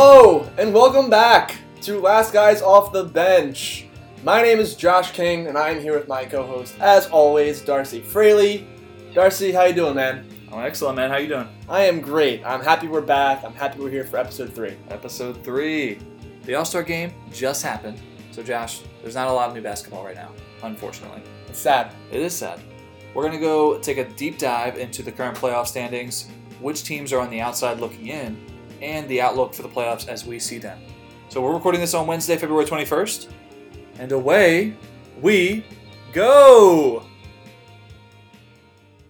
[0.00, 3.88] Hello, and welcome back to Last Guys Off the Bench.
[4.22, 8.00] My name is Josh King, and I am here with my co-host, as always, Darcy
[8.00, 8.68] Fraley.
[9.12, 10.24] Darcy, how you doing, man?
[10.52, 11.10] Oh, excellent, man.
[11.10, 11.48] How you doing?
[11.68, 12.46] I am great.
[12.46, 13.42] I'm happy we're back.
[13.42, 14.76] I'm happy we're here for episode three.
[14.90, 15.98] Episode three.
[16.44, 18.00] The All Star game just happened.
[18.30, 20.30] So, Josh, there's not a lot of new basketball right now,
[20.62, 21.22] unfortunately.
[21.48, 21.92] It's sad.
[22.12, 22.60] It is sad.
[23.14, 26.28] We're gonna go take a deep dive into the current playoff standings,
[26.60, 28.40] which teams are on the outside looking in,
[28.82, 30.78] and the outlook for the playoffs as we see them.
[31.28, 33.28] So, we're recording this on Wednesday, February 21st,
[33.98, 34.76] and away
[35.20, 35.64] we
[36.12, 37.04] go.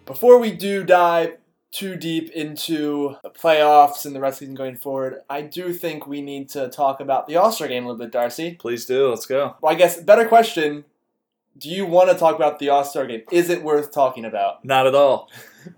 [0.06, 1.36] Before we do dive
[1.70, 5.72] too deep into the playoffs and the rest of the season going forward, I do
[5.72, 8.55] think we need to talk about the All Star game a little bit, Darcy.
[8.55, 9.10] Please do.
[9.10, 9.56] Let's go.
[9.61, 10.84] Well, I guess better question:
[11.58, 13.22] Do you want to talk about the All Star game?
[13.30, 14.64] Is it worth talking about?
[14.64, 15.30] Not at all.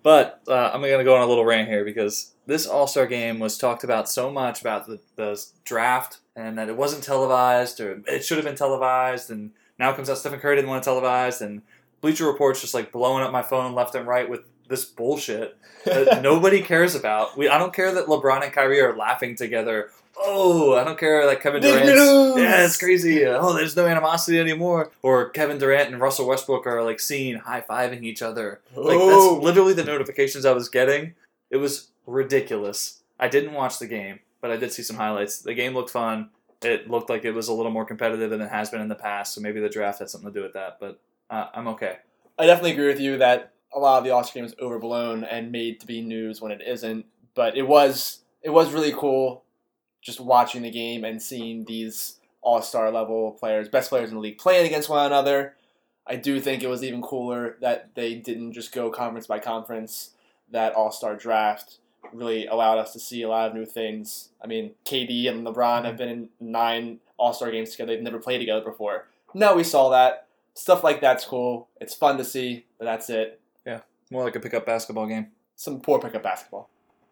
[0.02, 3.06] But uh, I'm going to go on a little rant here because this All Star
[3.06, 7.80] game was talked about so much about the, the draft and that it wasn't televised
[7.80, 9.30] or it should have been televised.
[9.30, 11.40] And now comes out Stephen Curry didn't want it televised.
[11.42, 11.62] And
[12.00, 16.22] Bleacher Report's just like blowing up my phone left and right with this bullshit that
[16.30, 17.38] nobody cares about.
[17.38, 19.90] We I don't care that LeBron and Kyrie are laughing together.
[20.22, 21.86] Oh, I don't care that Kevin Durant.
[22.38, 23.24] Yeah, it's crazy.
[23.24, 24.90] Oh, there's no animosity anymore.
[25.02, 28.60] Or Kevin Durant and Russell Westbrook are like seen high fiving each other.
[28.74, 29.34] Like Oh.
[29.34, 31.14] that's literally the notifications I was getting.
[31.50, 33.02] It was ridiculous.
[33.18, 35.40] I didn't watch the game, but I did see some highlights.
[35.40, 36.30] The game looked fun.
[36.62, 38.94] It looked like it was a little more competitive than it has been in the
[38.94, 39.34] past.
[39.34, 40.78] So maybe the draft had something to do with that.
[40.80, 41.98] But uh, I'm okay.
[42.38, 45.52] I definitely agree with you that a lot of the Star game is overblown and
[45.52, 47.06] made to be news when it isn't.
[47.34, 49.44] But it was it was really cool
[50.02, 54.20] just watching the game and seeing these All Star level players, best players in the
[54.20, 55.54] league, playing against one another.
[56.06, 60.10] I do think it was even cooler that they didn't just go conference by conference.
[60.50, 61.78] That All Star draft
[62.12, 64.30] really allowed us to see a lot of new things.
[64.42, 67.94] I mean, KD and LeBron have been in nine All Star games together.
[67.94, 69.06] They've never played together before.
[69.34, 71.68] Now we saw that stuff like that's cool.
[71.80, 73.40] It's fun to see, but that's it.
[73.66, 75.28] Yeah, more like a pickup basketball game.
[75.56, 76.70] Some poor pickup basketball.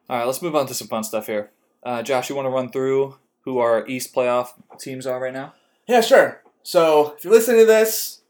[0.09, 1.51] All right, let's move on to some fun stuff here.
[1.83, 5.55] Uh, Josh, you want to run through who our East playoff teams are right now?
[5.87, 6.43] Yeah, sure.
[6.63, 8.21] So if you're listening to this,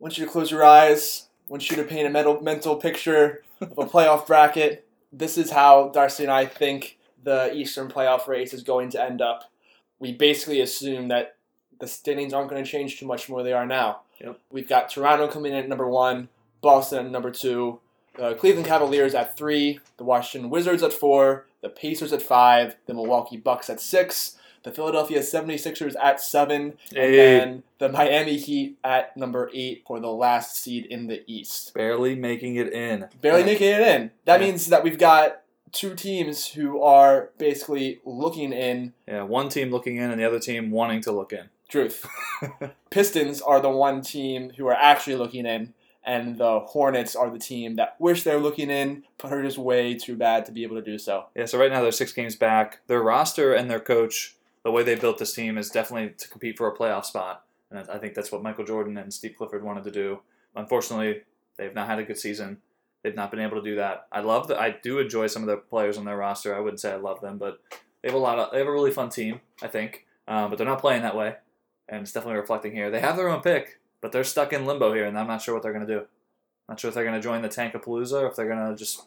[0.00, 1.28] I want you to close your eyes.
[1.48, 4.87] I want you to paint a mental mental picture of a playoff bracket.
[5.12, 9.20] This is how Darcy and I think the Eastern playoff race is going to end
[9.20, 9.50] up.
[9.98, 11.36] We basically assume that
[11.80, 14.02] the standings aren't going to change too much from where they are now.
[14.20, 14.40] Yep.
[14.50, 16.28] We've got Toronto coming in at number one,
[16.60, 17.80] Boston at number two,
[18.16, 22.94] the Cleveland Cavaliers at three, the Washington Wizards at four, the Pacers at five, the
[22.94, 24.36] Milwaukee Bucks at six,
[24.68, 30.08] the Philadelphia 76ers at seven, and then the Miami Heat at number eight for the
[30.08, 31.72] last seed in the East.
[31.74, 33.06] Barely making it in.
[33.22, 33.46] Barely Yeah.
[33.46, 34.10] making it in.
[34.26, 34.46] That Yeah.
[34.46, 35.40] means that we've got
[35.72, 38.92] two teams who are basically looking in.
[39.06, 41.48] Yeah, one team looking in and the other team wanting to look in.
[41.68, 42.06] Truth.
[42.90, 45.74] Pistons are the one team who are actually looking in,
[46.04, 49.92] and the Hornets are the team that wish they're looking in, but are just way
[49.94, 51.26] too bad to be able to do so.
[51.36, 52.78] Yeah, so right now they're six games back.
[52.86, 54.34] Their roster and their coach,
[54.64, 57.44] the way they built this team is definitely to compete for a playoff spot.
[57.70, 60.20] And I think that's what Michael Jordan and Steve Clifford wanted to do.
[60.56, 61.22] Unfortunately,
[61.56, 62.58] they've not had a good season.
[63.02, 64.06] They've not been able to do that.
[64.10, 64.58] I love that.
[64.58, 66.56] I do enjoy some of the players on their roster.
[66.56, 67.60] I wouldn't say I love them, but
[68.02, 68.52] they have a lot of.
[68.52, 69.40] They have a really fun team.
[69.62, 71.36] I think, um, but they're not playing that way,
[71.88, 72.90] and it's definitely reflecting here.
[72.90, 75.54] They have their own pick, but they're stuck in limbo here, and I'm not sure
[75.54, 76.06] what they're going to do.
[76.68, 79.06] Not sure if they're going to join the Tankapalooza or if they're going to just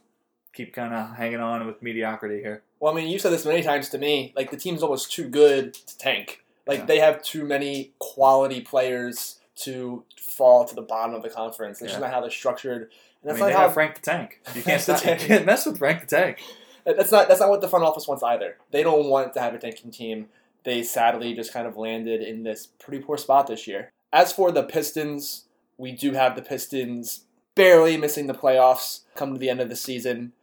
[0.54, 2.62] keep kind of hanging on with mediocrity here.
[2.80, 4.34] Well, I mean, you've said this many times to me.
[4.36, 6.44] Like the team's almost too good to tank.
[6.68, 6.86] Like Yeah.
[6.86, 11.80] they have too many quality players to fall to the bottom of the conference.
[11.80, 12.92] That's just not how they're structured.
[13.24, 13.66] And I that's mean, they not how.
[13.66, 14.42] have Frank the Tank.
[14.56, 16.40] You can't, The stop, you can't mess with Frank the Tank.
[16.86, 17.28] That's not.
[17.28, 18.58] That's not what the front office wants either.
[18.72, 20.28] They don't want to have a tanking team.
[20.64, 23.92] They sadly just kind of landed in this pretty poor spot this year.
[24.12, 25.46] As for the Pistons,
[25.78, 29.76] we do have the Pistons barely missing the playoffs come to the end of the
[29.76, 30.34] season.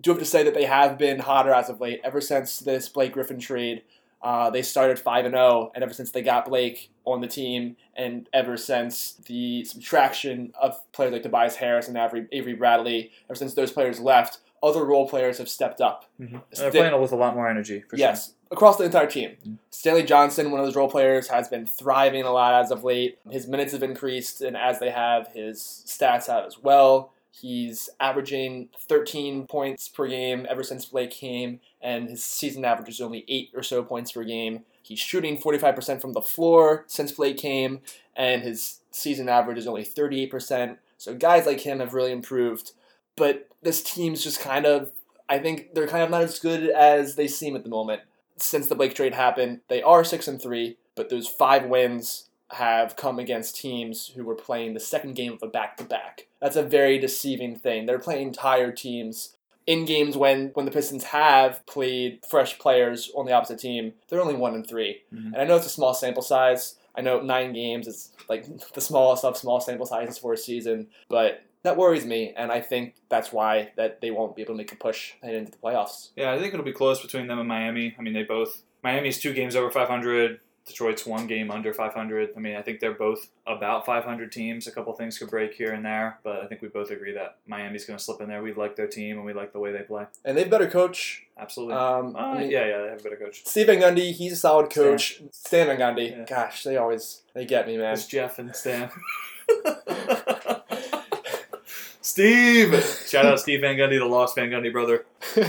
[0.00, 2.00] Do have to say that they have been hotter as of late.
[2.04, 3.82] Ever since this Blake Griffin trade,
[4.22, 7.76] uh, they started five and zero, and ever since they got Blake on the team,
[7.96, 13.36] and ever since the subtraction of players like Tobias Harris and Avery, Avery Bradley, ever
[13.36, 16.04] since those players left, other role players have stepped up.
[16.18, 17.84] And they're playing with a lot more energy.
[17.88, 19.36] For yes, across the entire team.
[19.46, 19.58] Mhm.
[19.70, 23.18] Stanley Johnson, one of those role players, has been thriving a lot as of late.
[23.30, 27.12] His minutes have increased, and as they have, his stats have as well.
[27.40, 33.00] He's averaging 13 points per game ever since Blake came, and his season average is
[33.00, 34.64] only 8 or so points per game.
[34.82, 37.80] He's shooting 45% from the floor since Blake came,
[38.16, 40.78] and his season average is only 38%.
[40.96, 42.72] So guys like him have really improved.
[43.16, 44.90] But this team's just kind of,
[45.28, 48.02] I think they're kind of not as good as they seem at the moment.
[48.40, 52.96] since the Blake trade happened, they are six and three, but those five wins have
[52.96, 56.26] come against teams who were playing the second game of a back to back.
[56.40, 57.86] That's a very deceiving thing.
[57.86, 59.36] They're playing tired teams
[59.66, 63.92] in games when when the Pistons have played fresh players on the opposite team.
[64.08, 65.26] They're only one and 3 Mhm.
[65.26, 66.76] and I know it's a small sample size.
[66.94, 70.88] I know nine games is like the smallest of small sample sizes for a season,
[71.08, 74.58] but that worries me, and I think that's why that they won't be able to
[74.58, 76.10] make a push into the playoffs.
[76.16, 77.94] Yeah, I think it'll be close between them and Miami.
[77.98, 80.38] I mean, they both Miami's two games over 500.
[80.68, 82.30] Detroit's one game under 500.
[82.36, 84.66] I mean, I think they're both about 500 teams.
[84.66, 87.36] A couple things could break here and there, but I think we both agree that
[87.46, 88.42] Miami's going to slip in there.
[88.42, 90.06] We like their team and we like the way they play.
[90.24, 91.24] And they've better coach.
[91.38, 91.74] Absolutely.
[91.74, 93.42] Um, Uh, I mean, yeah, yeah, they have a better coach.
[93.44, 95.22] Steve Van Gundy, he's a solid coach.
[95.32, 96.24] Stan Van Gundy, Yeah.
[96.24, 97.94] gosh, they always they get me, man.
[97.94, 98.90] It's Jeff and Stan.
[102.00, 102.74] Steve!
[103.06, 105.04] Shout out to Steve Van Gundy, the lost Van Gundy brother.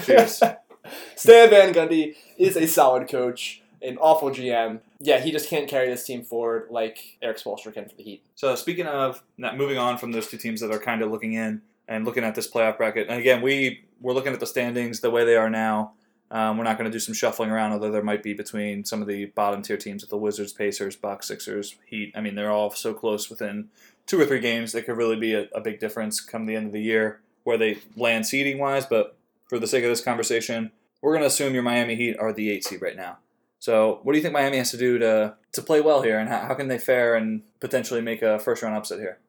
[0.06, 0.42] Cheers.
[1.16, 4.79] Stan Van Gundy is a solid coach, an awful GM.
[4.99, 8.23] Yeah, he just can't carry this team forward like Erik Spoelstra can for the Heat.
[8.35, 11.33] So speaking of not moving on from those two teams that are kind of looking
[11.33, 14.99] in and looking at this playoff bracket, and again we we're looking at the standings
[14.99, 15.93] the way they are now.
[16.31, 19.01] Um, we're not going to do some shuffling around, although there might be between some
[19.01, 22.13] of the bottom tier teams with the Wizards, Pacers, Bucks, Sixers, Heat.
[22.15, 23.69] I mean, they're all so close within
[24.05, 24.71] two or three games.
[24.71, 27.57] They could really be a, a big difference come the end of the year where
[27.57, 28.85] they land seeding wise.
[28.85, 29.17] But
[29.47, 30.71] for the sake of this conversation,
[31.01, 33.17] we're going to assume your Miami Heat are the eight seed right now.
[33.59, 36.29] So, what do you think Miami has to do to to play well here, and
[36.29, 39.19] how, how can they fare and potentially make a first round upset here?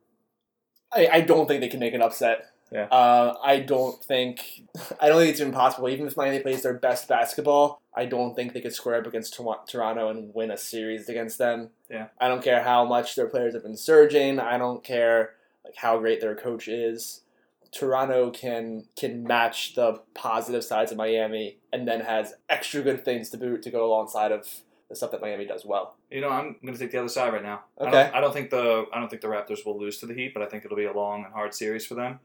[0.92, 2.46] I, I don't think they can make an upset.
[2.72, 2.84] Yeah.
[2.84, 4.62] Uh, I don't think
[5.00, 5.88] I don't think it's impossible.
[5.88, 9.34] Even if Miami plays their best basketball, I don't think they could square up against
[9.34, 11.70] Tor- Toronto and win a series against them.
[11.90, 12.08] Yeah.
[12.20, 14.38] I don't care how much their players have been surging.
[14.38, 15.34] I don't care
[15.64, 17.22] like how great their coach is.
[17.72, 23.30] Toronto can can match the positive sides of Miami and then has extra good things
[23.30, 24.46] to boot to go alongside of
[24.88, 25.96] the stuff that Miami does well.
[26.10, 27.60] You know, I'm going to take the other side right now.
[27.80, 27.90] I Okay.
[27.92, 30.34] don't, I don't think the I don't think the Raptors will lose to the Heat,
[30.34, 32.18] but I think it'll be a long and hard series for them.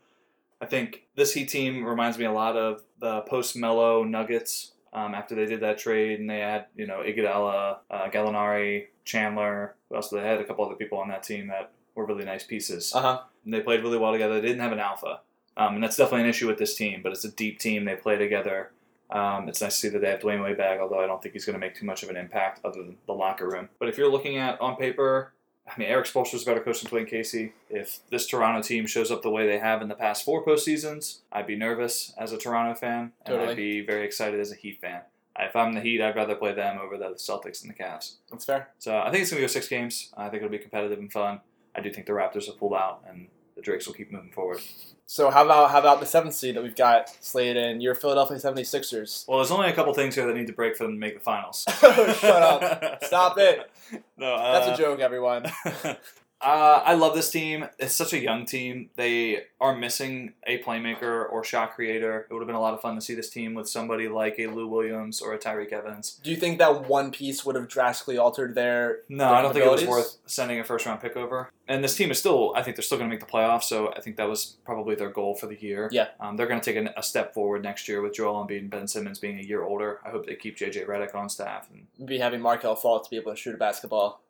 [0.60, 5.14] I think this Heat team reminds me a lot of the post Melo Nuggets um,
[5.14, 9.76] after they did that trade, and they had you know Iguodala, uh, Gallinari, Chandler.
[9.90, 10.10] Who else?
[10.10, 12.94] They had a couple other people on that team that were really nice pieces.
[12.96, 13.22] Uh huh.
[13.44, 14.42] And they played really well together.
[14.42, 15.20] They didn't have an alpha,
[15.58, 17.02] um, and that's definitely an issue with this team.
[17.04, 17.86] But it's a deep team.
[17.86, 18.72] They play together.
[19.10, 21.34] Um, it's nice to see that they have Dwyane Wade back, although I don't think
[21.34, 23.70] he's going to make too much of an impact other than the locker room.
[23.80, 25.34] But if you're looking at on paper,
[25.68, 27.54] I mean, Erik Spoelstra's a better coach than Dwane Casey.
[27.70, 31.20] If this Toronto team shows up the way they have in the past four postseasons,
[31.32, 33.50] I'd be nervous as a Toronto fan, and Totally.
[33.50, 35.02] I'd be very excited as a Heat fan.
[35.38, 38.16] If I'm the Heat, I'd rather play them over the Celtics and the Cavs.
[38.32, 38.70] That's fair.
[38.80, 40.14] So I think it's going to go six games.
[40.16, 41.42] I think it'll be competitive and fun.
[41.76, 44.60] I do think the Raptors will pull out, and the Drakes will keep moving forward.
[45.08, 47.80] So how about how about the seventh seed that we've got slated in?
[47.80, 49.28] Your Philadelphia 76ers.
[49.28, 51.14] Well, there's only a couple things here that need to break for them to make
[51.14, 51.64] the finals.
[51.80, 53.04] Shut up.
[53.04, 53.70] Stop it.
[54.18, 55.46] No, uh, That's a joke, everyone.
[56.42, 57.68] uh, I love this team.
[57.80, 58.90] It's such a young team.
[58.98, 62.28] They are missing a playmaker or shot creator.
[62.30, 64.38] It would have been a lot of fun to see this team with somebody like
[64.38, 66.20] a Lou Williams or a Tyreke Evans.
[66.24, 69.00] Do you think that one piece would have drastically altered their?
[69.08, 71.50] No, I don't think it was worth sending a first round pick over.
[71.68, 73.64] And this team is still, I think they're still going to make the playoffs.
[73.64, 75.90] So I think that was probably their goal for the year.
[75.92, 76.10] Yeah.
[76.20, 78.70] Um, they're going to take a, a step forward next year with Joel Embiid and
[78.70, 80.00] Ben Simmons being a year older.
[80.06, 81.68] I hope they keep JJ Redick on staff.
[81.72, 84.22] And Be having Markelle Fultz to be able to shoot a basketball.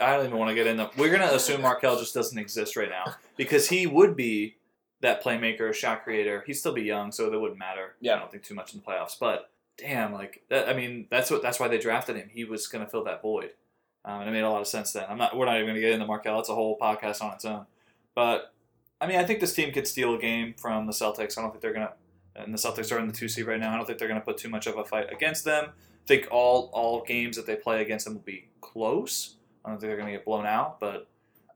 [0.00, 0.90] I don't even want to get into.
[0.96, 4.56] We're going to assume Markelle just doesn't exist right now because he would be
[5.02, 6.42] that playmaker, shot creator.
[6.46, 7.94] He'd still be young, so that wouldn't matter.
[8.00, 8.16] Yeah.
[8.16, 9.18] I don't think too much in the playoffs.
[9.18, 12.30] But damn, like that, I mean, that's what that's why they drafted him.
[12.32, 13.50] He was going to fill that void,
[14.04, 15.04] um, and it made a lot of sense then.
[15.08, 15.36] I'm not.
[15.36, 16.40] We're not even going to get into Markelle.
[16.40, 17.66] It's a whole podcast on its own.
[18.14, 18.52] But
[19.00, 21.38] I mean, I think this team could steal a game from the Celtics.
[21.38, 21.92] I don't think they're going to.
[22.34, 23.74] And the Celtics are in the two seed right now.
[23.74, 25.66] I don't think they're going to put too much of a fight against them.
[25.66, 29.36] I think all all games that they play against them will be close.
[29.64, 31.06] I don't think they're going to get blown out, but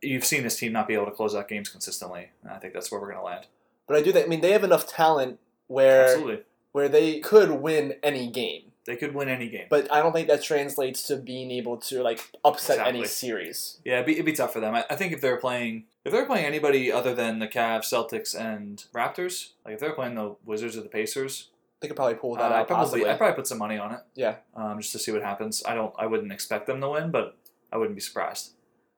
[0.02, 2.74] you've seen this team not be able to close out games consistently, and I think
[2.74, 3.46] that's where we're going to land.
[3.86, 4.26] But I do think.
[4.26, 6.40] I mean, they have enough talent where Absolutely,
[6.72, 8.72] where they could win any game.
[8.84, 9.66] they could win any game.
[9.70, 13.78] But I don't think that translates to being able to like upset any series.
[13.84, 14.74] Yeah, it'd be, it'd be tough for them.
[14.74, 18.38] I, I think if they're playing, if they're playing anybody other than the Cavs, Celtics,
[18.38, 21.48] and Raptors, like if they're playing the Wizards or the Pacers,
[21.80, 22.68] They could probably pull uh, that I out.
[22.68, 23.10] probably possibly.
[23.10, 24.00] I probably put some money on it.
[24.14, 24.36] Yeah.
[24.54, 25.62] um, just to see what happens.
[25.66, 27.36] I don't, I wouldn't expect them to win, but
[27.76, 28.52] I wouldn't be surprised.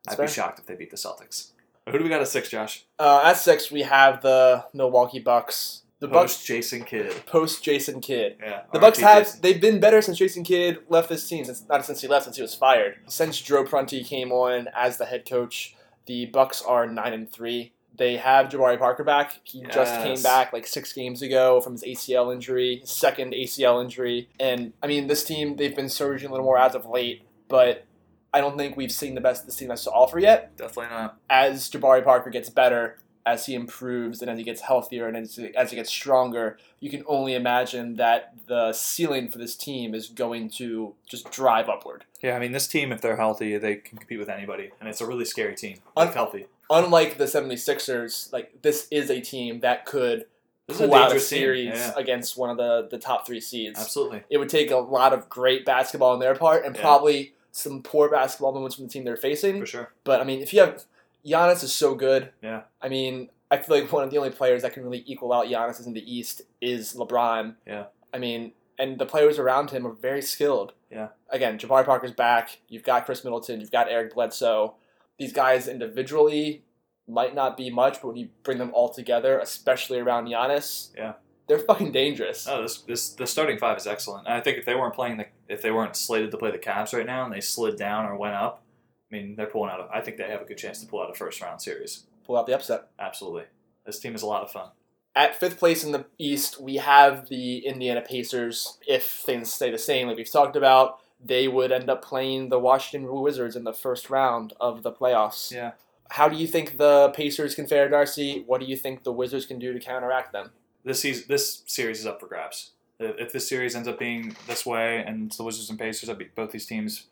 [0.04, 1.50] That's I'd be shocked if they beat the Celtics.
[1.88, 2.84] Who do we got at six, Josh?
[2.98, 5.82] Uh, at six, we have the Milwaukee Bucks.
[6.00, 7.26] The Bucks Jason Kidd.
[7.26, 8.36] post Jason Kidd.
[8.40, 9.40] Yeah, The Bucks have Jason.
[9.42, 11.44] they've been better since Jason Kidd left this team.
[11.44, 12.98] Since not since he left, since he was fired.
[13.08, 15.74] Since Joe Prunty came on as the head coach,
[16.06, 17.72] the Bucks are nine and three.
[17.96, 19.40] They have Jabari Parker back.
[19.42, 23.82] He just came back like six games ago from his ACL injury, his second ACL
[23.82, 24.28] injury.
[24.38, 27.84] And I mean, this team, they've been surging a little more as of late, but
[28.32, 30.56] I don't think we've seen the best this team has to offer yet.
[30.56, 31.18] Definitely not.
[31.30, 35.38] As Jabari Parker gets better, as he improves, and as he gets healthier, and as,
[35.56, 40.08] as he gets stronger, you can only imagine that the ceiling for this team is
[40.08, 42.04] going to just drive upward.
[42.22, 45.00] Yeah, I mean, this team, if they're healthy, they can compete with anybody, and it's
[45.02, 45.78] a really scary team.
[45.96, 50.26] Un- If healthy, Unlike the 76ers, like this is a team that could
[50.66, 53.40] this is a pull out a series Yeah, against one of the, the top three
[53.40, 53.78] seeds.
[53.78, 54.22] absolutely.
[54.30, 56.82] It would take a lot of great basketball on their part and Yeah.
[56.82, 59.60] probably some poor basketball moments from the team they're facing.
[59.60, 59.92] For sure.
[60.04, 60.84] But I mean, if you have
[61.26, 62.30] Giannis is so good.
[62.42, 62.62] Yeah.
[62.80, 65.46] I mean, I feel like one of the only players that can really equal out
[65.46, 67.54] Giannis in the East is LeBron.
[67.66, 67.86] Yeah.
[68.12, 70.72] I mean, and the players around him are very skilled.
[70.90, 71.08] Yeah.
[71.30, 72.60] Again, Jabari Parker's back.
[72.68, 73.60] You've got Khris Middleton.
[73.60, 74.74] You've got Eric Bledsoe.
[75.18, 76.62] These guys individually
[77.08, 81.14] might not be much, but when you bring them all together, especially around Giannis, Yeah.
[81.48, 82.46] They're fucking dangerous.
[82.46, 84.26] No, this this the starting five is excellent.
[84.26, 86.58] And I think if they weren't playing the if they weren't slated to play the
[86.58, 88.62] Cavs right now and they slid down or went up,
[89.10, 89.80] I mean, they're pulling out.
[89.80, 92.04] A, I think they have a good chance to pull out a first round series.
[92.24, 92.88] Pull out the upset.
[92.98, 93.44] Absolutely.
[93.86, 94.68] This team is a lot of fun.
[95.16, 98.78] At fifth place in the East, we have the Indiana Pacers.
[98.86, 102.58] If things stay the same, like we've talked about, they would end up playing the
[102.58, 105.50] Washington Wizards in the first round of the playoffs.
[105.50, 105.72] Yeah.
[106.10, 108.44] How do you think the Pacers can fare, Darcy?
[108.46, 110.50] What do you think the Wizards can do to counteract them?
[110.88, 112.70] This season, this series is up for grabs.
[112.98, 116.64] If this series ends up being this way, and the Wizards and Pacers, both these
[116.64, 117.08] teams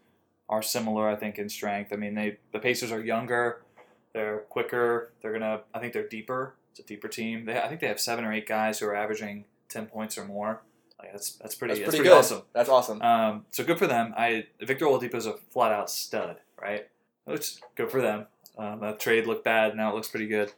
[0.49, 1.93] are similar, I think, in strength.
[1.93, 3.61] I mean, they the Pacers are younger,
[4.15, 5.61] they're quicker, they're gonna.
[5.75, 6.55] I think they're deeper.
[6.71, 7.45] It's a deeper team.
[7.45, 10.25] They, I think they have seven or eight guys who are averaging ten points or
[10.25, 10.63] more.
[10.99, 11.75] Like that's that's pretty.
[11.75, 12.19] That's That's pretty, pretty, good.
[12.19, 12.43] awesome.
[12.55, 13.03] That's awesome.
[13.03, 14.15] Um, so good for them.
[14.17, 16.89] I Victor Oladipo's a flat out stud, right?
[17.27, 18.27] Which good for them.
[18.57, 19.77] Um, that trade looked bad.
[19.77, 20.51] Now it looks pretty good.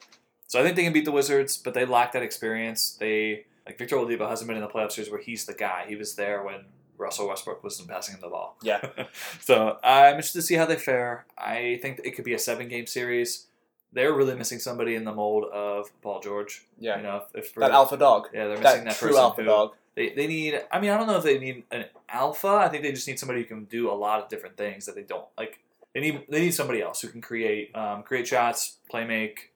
[0.49, 2.93] So I think they can beat the Wizards, but they lack that experience.
[2.99, 5.85] They like Victor Oladipo hasn't been in the playoff series where he's the guy.
[5.87, 6.65] He was there when
[6.97, 8.57] Russell Westbrook wasn't passing him the ball.
[8.63, 8.81] Yeah.
[9.41, 11.27] so I'm interested to see how they fare.
[11.37, 13.47] I think it could be a seven game series.
[13.93, 16.67] They're really missing somebody in the mold of Paul George.
[16.79, 16.97] yeah.
[16.97, 18.29] You know, if, if that alpha dog.
[18.35, 19.75] yeah, they're missing That, that, true alpha who- dog.
[19.95, 22.85] they, they need i mean i don't know if they need an alpha i think
[22.85, 25.25] they just need somebody who can do a lot of different things that they don't
[25.37, 25.59] like
[25.93, 29.51] they need they need somebody else who can create um, create shots play make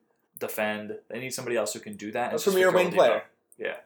[0.47, 3.23] defend they need somebody else who can do that A premier wing player.
[3.59, 3.77] yeah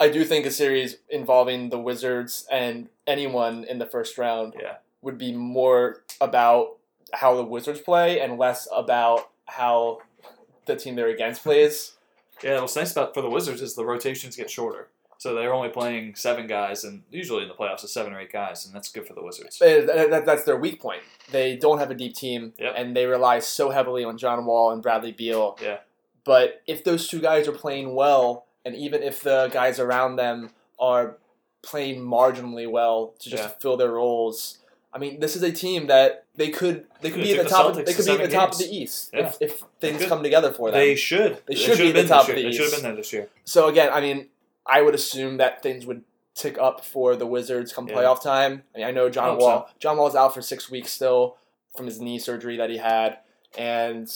[0.00, 4.76] I do think a series involving the Wizards and anyone in the first round Yeah.
[5.02, 6.76] would be more about
[7.12, 9.98] how the Wizards play and less about how
[10.66, 11.74] the team they're against plays.
[12.42, 14.88] yeah what's nice about for the wizards is the rotations get shorter
[15.20, 18.32] so they're only playing seven guys and usually in the playoffs it's seven or eight
[18.32, 21.02] guys and that's good for the wizards eh, that- That's their weak point.
[21.30, 22.72] They don't have a deep team, Yep.
[22.76, 25.58] and they rely so heavily on John Wall and Bradley Beal.
[25.62, 25.78] Yeah.
[26.24, 30.50] But if those two guys are playing well, and even if the guys around them
[30.78, 31.16] are
[31.62, 33.48] playing marginally well to just Yeah.
[33.60, 34.58] fill their roles,
[34.94, 37.48] I mean, this is a team that they could they could be at the the
[37.50, 37.66] top.
[37.66, 39.26] Of, Celtics they could be at the top of the East Yeah.
[39.28, 40.80] if, if things come together for them.
[40.80, 42.82] they should They should be have at the top of the they should have been
[42.82, 44.28] there this year So again, I mean,
[44.66, 46.02] I would assume that things would
[46.34, 47.94] tick up for the Wizards come Yeah.
[47.96, 48.62] playoff time.
[48.74, 49.70] I, mean, I know John Hope Wall.
[49.78, 51.36] John Wall's out for six weeks still
[51.76, 53.18] from his knee surgery that he had,
[53.58, 54.10] and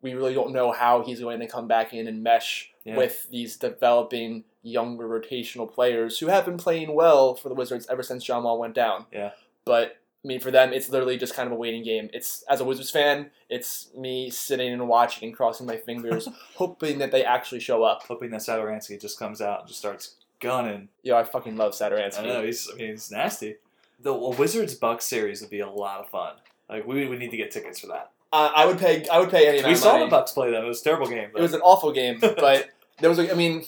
[0.00, 2.96] we really don't know how he's going to come back in and mesh Yeah.
[2.96, 8.02] with these developing younger rotational players who have been playing well for the Wizards ever
[8.02, 9.06] since John Wall went down.
[9.12, 9.32] Yeah.
[9.64, 12.10] But I mean, for them, it's literally just kind of a waiting game.
[12.12, 16.98] It's as a Wizards fan, it's me sitting and watching and crossing my fingers, hoping
[16.98, 18.02] that they actually show up.
[18.08, 21.88] hoping that Satoransky just comes out and just starts gunning Yo, I fucking love I
[22.22, 22.68] know he's.
[22.72, 23.56] I mean, he's nasty.
[24.00, 26.34] The Wizards Bucks series would be a lot of fun.
[26.68, 28.10] Like we would need to get tickets for that.
[28.32, 29.08] Uh, I would pay.
[29.08, 30.04] I would pay any We saw money.
[30.04, 30.64] the Bucks play them.
[30.64, 31.30] It was a terrible game.
[31.34, 32.68] It was an awful game, but
[33.00, 33.18] there was.
[33.18, 33.64] A, I mean,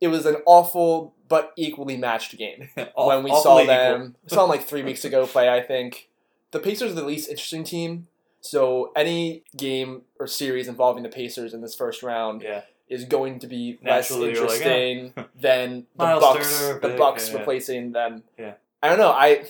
[0.00, 4.16] it was an awful but equally matched game when we saw them.
[4.26, 5.48] Saw them like three weeks ago play.
[5.48, 6.08] I think
[6.50, 8.08] the Pacers are the least interesting team.
[8.40, 12.42] So any game or series involving the Pacers in this first round.
[12.42, 14.68] Yeah, is going to be Naturally, less you're like, ah.
[14.68, 16.60] interesting than the Miles Bucks.
[16.60, 17.38] Turner, the Bucks yeah, yeah.
[17.40, 18.22] replacing them.
[18.38, 18.54] Yeah.
[18.82, 19.10] I don't know.
[19.10, 19.44] I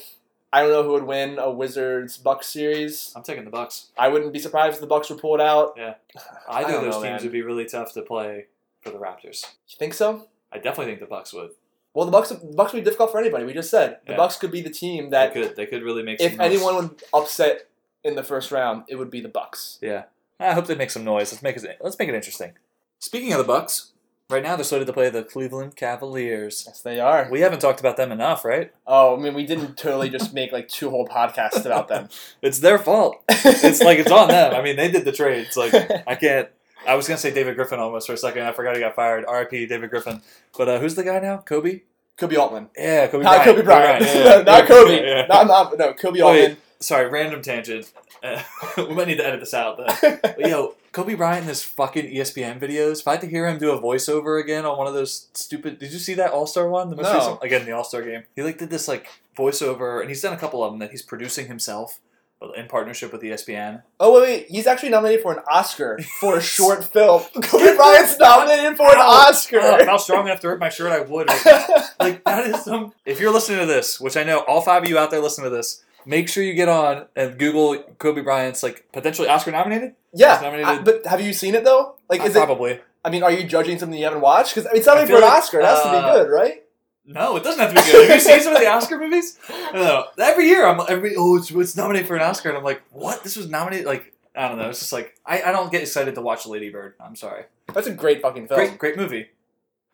[0.53, 3.13] I don't know who would win a Wizards Bucks series.
[3.15, 3.91] I'm taking the Bucks.
[3.99, 5.79] I wouldn't be surprised if the Bucks were pulled out.
[5.79, 5.97] Either
[6.49, 7.23] I of those know, teams man.
[7.23, 8.47] would be really tough to play
[8.81, 9.45] for the Raptors.
[9.69, 10.29] You think so?
[10.53, 11.51] I definitely think the Bucks would.
[11.95, 13.45] Well, the Bucks the Bucks would be difficult for anybody.
[13.45, 14.17] We just said the Yeah.
[14.19, 15.57] Bucks could be the team They that could.
[15.57, 16.21] They could really make.
[16.21, 16.47] if some noise.
[16.55, 17.69] anyone would upset
[18.05, 19.79] in the first round, it would be the Bucks.
[19.81, 20.05] Yeah,
[20.39, 21.33] I hope they make some noise.
[21.33, 21.79] Let's make it.
[21.81, 22.53] Let's make it interesting.
[22.99, 23.93] Speaking of the Bucks,
[24.31, 26.65] right now they're slated to play the Cleveland Cavaliers.
[26.67, 27.29] Yes, they are.
[27.31, 28.73] We haven't talked about them enough, right?
[28.87, 32.09] Oh, I mean, we didn't totally just make like two whole podcasts about them.
[32.43, 33.23] It's their fault.
[33.29, 34.55] It's like it's on them.
[34.55, 35.47] I mean, they did the trade.
[35.47, 35.73] It's like
[36.07, 36.49] I can't.
[36.87, 38.43] I was gonna say David Griffin almost for a second.
[38.43, 39.25] I forgot he got fired.
[39.27, 39.67] R.I.P.
[39.67, 40.23] David Griffin.
[40.57, 41.39] But uh, who's the guy now?
[41.39, 41.81] Kobe.
[42.19, 42.69] Koby Altman.
[42.77, 43.25] Yeah, Kobe.
[43.25, 43.45] Not Bryant.
[43.45, 44.05] Kobe Bryant.
[44.05, 44.43] Yeah, yeah, yeah.
[44.43, 45.07] not Kobe.
[45.07, 45.27] yeah.
[45.27, 46.41] Not, not no Kobe Wait.
[46.43, 46.57] Altman.
[46.81, 47.93] Sorry, random tangent.
[48.23, 48.43] Uh,
[48.79, 49.77] we might need to edit this out.
[49.77, 50.19] Though.
[50.23, 53.01] But yo, Kobe Bryant in his fucking ESPN videos.
[53.01, 55.79] If I had to hear him do a voiceover again on one of those stupid,
[55.79, 56.89] did you see that All Star one?
[56.91, 57.19] The most No.
[57.19, 58.23] recent, again the All Star game.
[58.35, 61.03] He like did this like voiceover, and he's done a couple of them that he's
[61.03, 61.99] producing himself,
[62.57, 63.83] in partnership with ESPN.
[63.99, 67.23] Oh wait, wait, he's actually nominated for an Oscar for a short film.
[67.43, 69.29] Kobe Bryant's nominated for an Ow.
[69.29, 69.59] Oscar.
[69.63, 71.29] Oh, if I was strong enough to rip my shirt, I would.
[71.29, 71.69] Right
[72.01, 72.93] like that is some.
[73.05, 75.45] If you're listening to this, which I know all five of you out there listen
[75.45, 79.95] to this, make sure you get on and Google Kobe Bryant's like potentially Oscar nominated.
[80.13, 81.97] yeah, nominated- I- but have you seen it though?
[82.09, 82.39] Like, is it?
[82.39, 82.81] probably.
[83.05, 84.55] I mean, are you judging something you haven't watched?
[84.55, 85.61] Because it's nominated I for an like, Oscar.
[85.61, 86.63] It has to be uh, good, right?
[87.07, 88.09] No, it doesn't have to be good.
[88.09, 89.39] Have you seen some of the Oscar movies?
[89.73, 92.83] No, every year I'm every oh it's, it's nominated for an Oscar and I'm like
[92.91, 95.83] what this was nominated like I don't know it's just like I, I don't get
[95.83, 96.95] excited to watch Lady Bird.
[97.01, 97.45] I'm sorry.
[97.73, 98.59] That's a great fucking film.
[98.59, 99.29] Great great movie.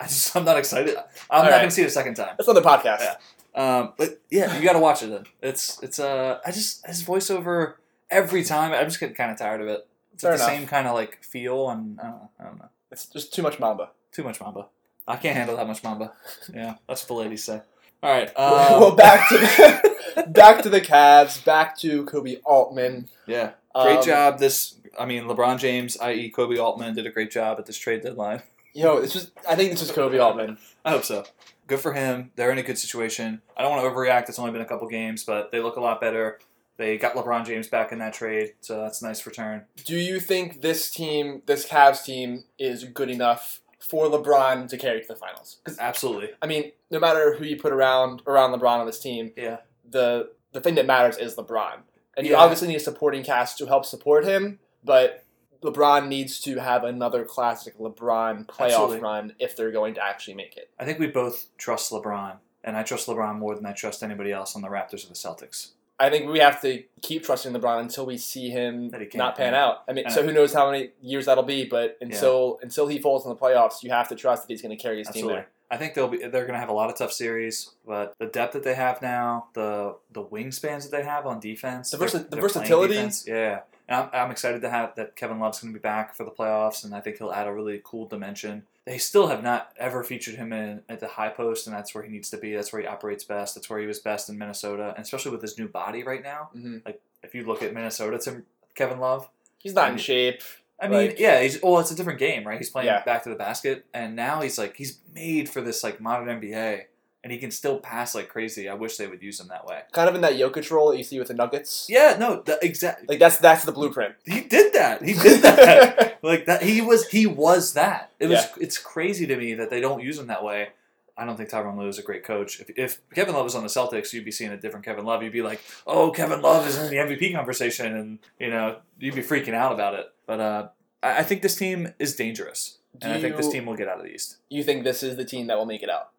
[0.00, 0.97] I just I'm not excited.
[0.97, 1.59] I'm All not right.
[1.59, 2.35] gonna see it a second time.
[2.38, 3.00] That's another podcast.
[3.00, 3.16] Yeah.
[3.54, 5.11] Um, but yeah, you got to watch it.
[5.11, 7.75] Then it's it's uh I just his voiceover
[8.11, 8.73] every time.
[8.73, 9.87] I'm just getting kind of tired of it.
[10.14, 10.57] It's like the enough.
[10.57, 12.31] same kind of like feel, and I don't know.
[12.40, 12.69] I don't know.
[12.90, 13.90] It's just too much Mamba.
[14.12, 14.66] Too much Mamba.
[15.07, 16.13] I can't handle that much Mamba.
[16.55, 17.61] Yeah, that's what the ladies say.
[18.03, 18.31] All right.
[18.37, 21.45] well, Um, back to the back to the Cavs.
[21.45, 23.09] Back to Koby Altman.
[23.27, 24.39] yeah, great Um, job.
[24.39, 28.03] This, I mean, LeBron James, i.e., Koby Altman, did a great job at this trade
[28.03, 28.43] deadline.
[28.75, 29.31] Yo, it's just.
[29.49, 30.59] I think this is Koby Altman.
[30.85, 31.25] I hope so.
[31.69, 32.33] Good for him.
[32.37, 33.41] They're in a good situation.
[33.57, 34.29] I don't want to overreact.
[34.29, 36.39] It's only been a couple games, but they look a lot better.
[36.79, 39.67] They got LeBron James back in that trade, so that's a nice return.
[39.85, 45.01] Do you think this team, this Cavs team, is good enough for LeBron to carry
[45.01, 45.59] to the finals?
[45.65, 46.31] Because Absolutely.
[46.41, 49.59] I mean, no matter who you put around around LeBron on this team, Yeah.
[49.89, 51.79] the the thing that matters is LeBron,
[52.17, 52.39] and you Yeah.
[52.41, 54.59] obviously need a supporting cast to help support him.
[54.85, 55.25] But
[55.62, 58.99] LeBron needs to have another classic LeBron playoff Absolutely.
[59.01, 60.71] run if they're going to actually make it.
[60.79, 64.33] I think we both trust LeBron, and I trust LeBron more than I trust anybody
[64.33, 65.71] else on the Raptors or the Celtics.
[66.03, 69.65] I think we have to keep trusting LeBron until we see him can't, pan yeah.
[69.65, 69.85] out.
[69.88, 71.65] I mean, And so who knows how many years that'll be?
[71.65, 74.77] But until until he falls in the playoffs, you have to trust that he's going
[74.77, 75.47] to carry his team there.
[75.71, 78.27] I think they'll be they're going to have a lot of tough series, but the
[78.27, 82.09] depth that they have now, the the wingspans that they have on defense, The they're-
[82.09, 82.95] the they're versatility?
[82.95, 83.61] defense, yeah.
[83.88, 86.31] And I'm, I'm excited to have that Kevin Love's going to be back for the
[86.31, 88.65] playoffs, and I think he'll add a really cool dimension.
[88.85, 92.03] They still have not ever featured him in at the high post, and that's where
[92.03, 92.55] he needs to be.
[92.55, 93.55] That's where he operates best.
[93.55, 96.51] That's where he was best in Minnesota, and especially with his new body right now.
[96.53, 96.79] hmm
[97.23, 98.42] If you look at Minnesota to
[98.75, 100.42] Kevin Love, He's not I in shape.
[100.81, 102.59] I mean, Like- yeah, he's well, it's a different game, right?
[102.59, 103.05] He's playing Yeah.
[103.05, 106.87] back to the basket, and now he's like he's made for this like modern NBA,
[107.23, 108.69] and he can still pass like crazy.
[108.69, 109.83] I wish they would use him that way.
[109.93, 111.87] Kind of in that Jokic role that you see with the Nuggets.
[111.89, 113.07] Yeah, no, the, exactly.
[113.09, 114.15] Like that's that's the blueprint.
[114.25, 115.03] He did that.
[115.03, 116.19] He did that.
[116.23, 116.63] like that.
[116.63, 117.07] He was.
[117.09, 118.11] He was that.
[118.19, 118.41] It was.
[118.41, 118.65] Yeah.
[118.65, 120.69] It's crazy to me that they don't use him that way.
[121.17, 122.61] I don't think Tyronn Lue is a great coach.
[122.61, 125.23] If, if Kevin Love was on the Celtics, you'd be seeing a different Kevin Love.
[125.23, 129.15] You'd be like, "Oh, Kevin Love is in the MVP conversation," and you know, you'd
[129.15, 130.07] be freaking out about it.
[130.27, 130.69] But uh,
[131.03, 133.89] I, I think this team is dangerous, Do and I think this team will get
[133.89, 134.39] out of the East.
[134.49, 136.11] You think this is the team that will make it out?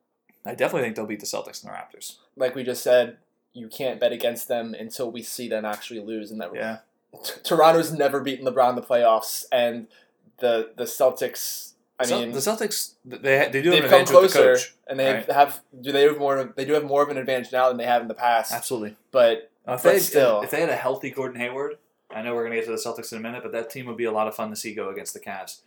[0.45, 2.17] I definitely think they'll beat the Celtics and the Raptors.
[2.35, 3.17] Like we just said,
[3.53, 6.31] you can't bet against them until we see them actually lose.
[6.31, 6.79] And that Yeah,
[7.23, 9.87] T- Toronto's never beaten LeBron in the playoffs, and
[10.39, 11.71] the the Celtics.
[11.99, 14.75] I mean, the Celtics they they do have an come advantage with the closer, coach.
[14.87, 15.31] and they right?
[15.31, 17.85] have do they have more they do have more of an advantage now than they
[17.85, 18.51] have in the past.
[18.51, 18.95] Absolutely.
[19.11, 20.41] But Uh, if, But they, still.
[20.41, 21.77] if they had a healthy Gordon Hayward,
[22.13, 23.85] I know we're going to get to the Celtics in a minute, but that team
[23.85, 25.61] would be a lot of fun to see go against the Cavs.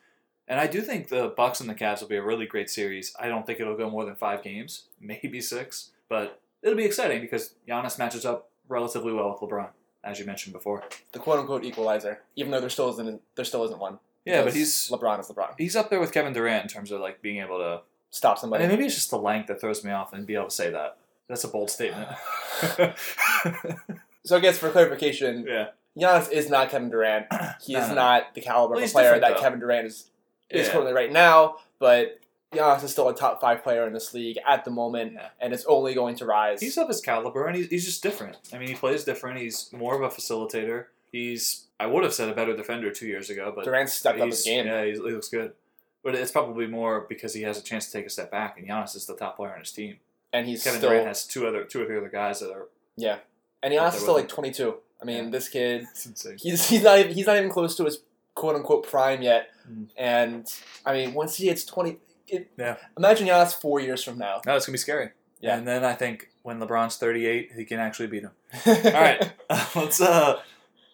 [0.49, 3.13] And I do think the Bucks and the Cavs will be a really great series.
[3.19, 7.21] I don't think it'll go more than five games, maybe six, but it'll be exciting
[7.21, 9.69] because Giannis matches up relatively well with LeBron,
[10.05, 10.85] as you mentioned before.
[11.13, 13.99] the quote unquote equalizer, even though there still isn't there still isn't one.
[14.25, 15.55] Yeah, but he's LeBron is LeBron.
[15.59, 17.81] he's up there with Kevin Durant in terms of like being able to.
[18.11, 18.63] Stop I somebody.
[18.63, 20.71] mean, maybe it's just the length that throws me off, and be able to say
[20.71, 20.97] that.
[21.29, 22.09] That's a bold statement.
[24.25, 27.27] so I guess for clarification, yeah, Giannis is not Kevin Durant.
[27.61, 27.95] He is no.
[27.95, 29.41] not the caliber Well, of player that though.
[29.41, 30.09] Kevin Durant is
[30.51, 30.73] is Yeah.
[30.73, 31.59] currently right now.
[31.79, 32.19] But
[32.53, 35.29] Giannis is still a top five player in this league at the moment, Yeah.
[35.41, 36.61] and it's only going to rise.
[36.61, 38.37] He's of his caliber, and he's, he's just different.
[38.53, 39.39] I mean, he plays different.
[39.41, 40.87] He's more of a facilitator.
[41.13, 44.27] He's, I would have said, a better defender two years ago, but Durant stepped up
[44.29, 44.67] his game.
[44.67, 45.53] Yeah, he's, he looks good.
[46.03, 48.69] But it's probably more because he has a chance to take a step back, and
[48.69, 49.99] Giannis is the top player on his team.
[50.33, 52.69] and he's Kevin still Durant has two other, two or three other guys that are.
[52.97, 53.19] yeah,
[53.63, 54.77] and Giannis is still like 22.
[55.01, 55.31] I mean, Yeah.
[55.31, 55.87] this kid,
[56.39, 57.99] he's he's not even, he's not even close to his
[58.37, 59.49] quote unquote prime yet.
[59.69, 59.89] Mm.
[59.97, 62.77] And I mean, once he hits 20, it, Yeah.
[62.97, 64.41] Imagine Giannis four years from now.
[64.47, 65.11] No, it's gonna be scary.
[65.41, 65.57] Yeah.
[65.57, 68.31] And then I think when LeBron's 38, he can actually beat him.
[68.67, 69.33] All right,
[69.75, 70.41] let's uh,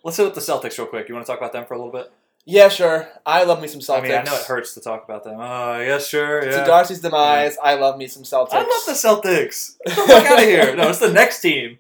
[0.03, 1.09] let's hit with the Celtics real quick.
[1.09, 2.11] You want to talk about them for a little bit?
[2.45, 3.09] Yeah, sure.
[3.25, 3.99] I love me some Celtics.
[3.99, 5.37] I mean, I know it hurts to talk about them.
[5.39, 6.45] Oh, yes, sure.
[6.45, 6.61] Yeah.
[6.61, 8.53] To Darcy's demise, I love me some Celtics.
[8.53, 9.77] I love the Celtics.
[9.87, 10.75] Get the fuck out of here.
[10.75, 11.79] No, it's the next team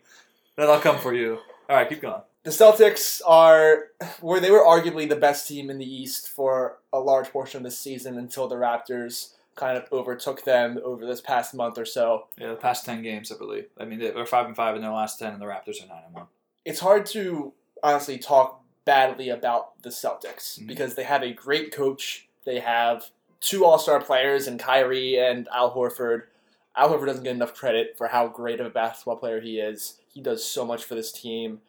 [0.56, 1.38] that I'll come for you.
[1.68, 2.22] All right, keep going.
[2.44, 3.84] The Celtics are
[4.20, 7.64] where they were arguably the best team in the East for a large portion of
[7.64, 12.26] the season until the Raptors kind of overtook them over this past month or so.
[12.38, 13.66] Yeah, the past ten games, I believe.
[13.78, 16.02] I mean, they're five and five in their last ten, and the Raptors are nine
[16.06, 16.26] and one.
[16.64, 17.52] It's hard to
[17.82, 20.66] honestly talk badly about the Celtics Mhm.
[20.66, 22.28] because they have a great coach.
[22.44, 26.24] They have two All Star players in Kyrie and Al Horford.
[26.74, 29.98] Al Horford doesn't get enough credit for how great of a basketball player he is.
[30.08, 31.60] He does so much for this team.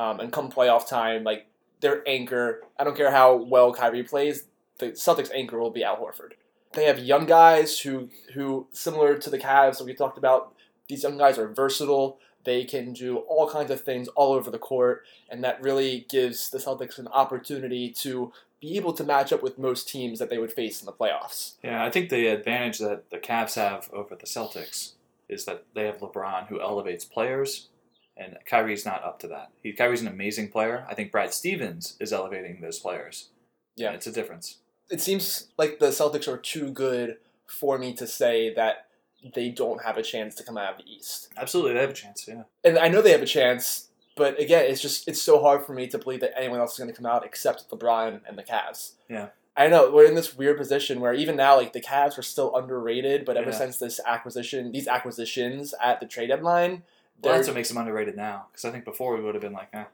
[0.00, 1.46] Um, and come playoff time, like
[1.80, 4.44] their anchor, I don't care how well Kyrie plays,
[4.78, 6.32] the Celtics anchor will be Al Horford.
[6.72, 10.54] They have young guys who, who similar to the Cavs that we talked about,
[10.88, 12.18] these young guys are versatile.
[12.44, 16.48] They can do all kinds of things all over the court, and that really gives
[16.48, 20.38] the Celtics an opportunity to be able to match up with most teams that they
[20.38, 21.56] would face in the playoffs.
[21.62, 24.92] Yeah, I think the advantage that the Cavs have over the Celtics
[25.28, 27.68] is that they have LeBron who elevates players,
[28.16, 29.50] and Kyrie's not up to that.
[29.62, 30.86] He, Kyrie's an amazing player.
[30.88, 33.28] I think Brad Stevens is elevating those players.
[33.76, 33.92] Yeah.
[33.92, 34.58] it's a difference.
[34.90, 38.86] It seems like the Celtics are too good for me to say that
[39.34, 41.28] they don't have a chance to come out of the East.
[41.36, 42.26] Absolutely, they have a chance.
[42.28, 45.64] Yeah, And I know they have a chance, but again, it's just it's so hard
[45.64, 48.36] for me to believe that anyone else is going to come out except LeBron and
[48.36, 48.92] the Cavs.
[49.08, 49.28] Yeah.
[49.56, 52.54] I know we're in this weird position where even now, like the Cavs are still
[52.56, 53.56] underrated, but ever Yeah.
[53.58, 56.82] since this acquisition, these acquisitions at the trade deadline,
[57.22, 58.46] well, that's what makes them underrated now.
[58.50, 59.84] Because I think before we would have been like, eh.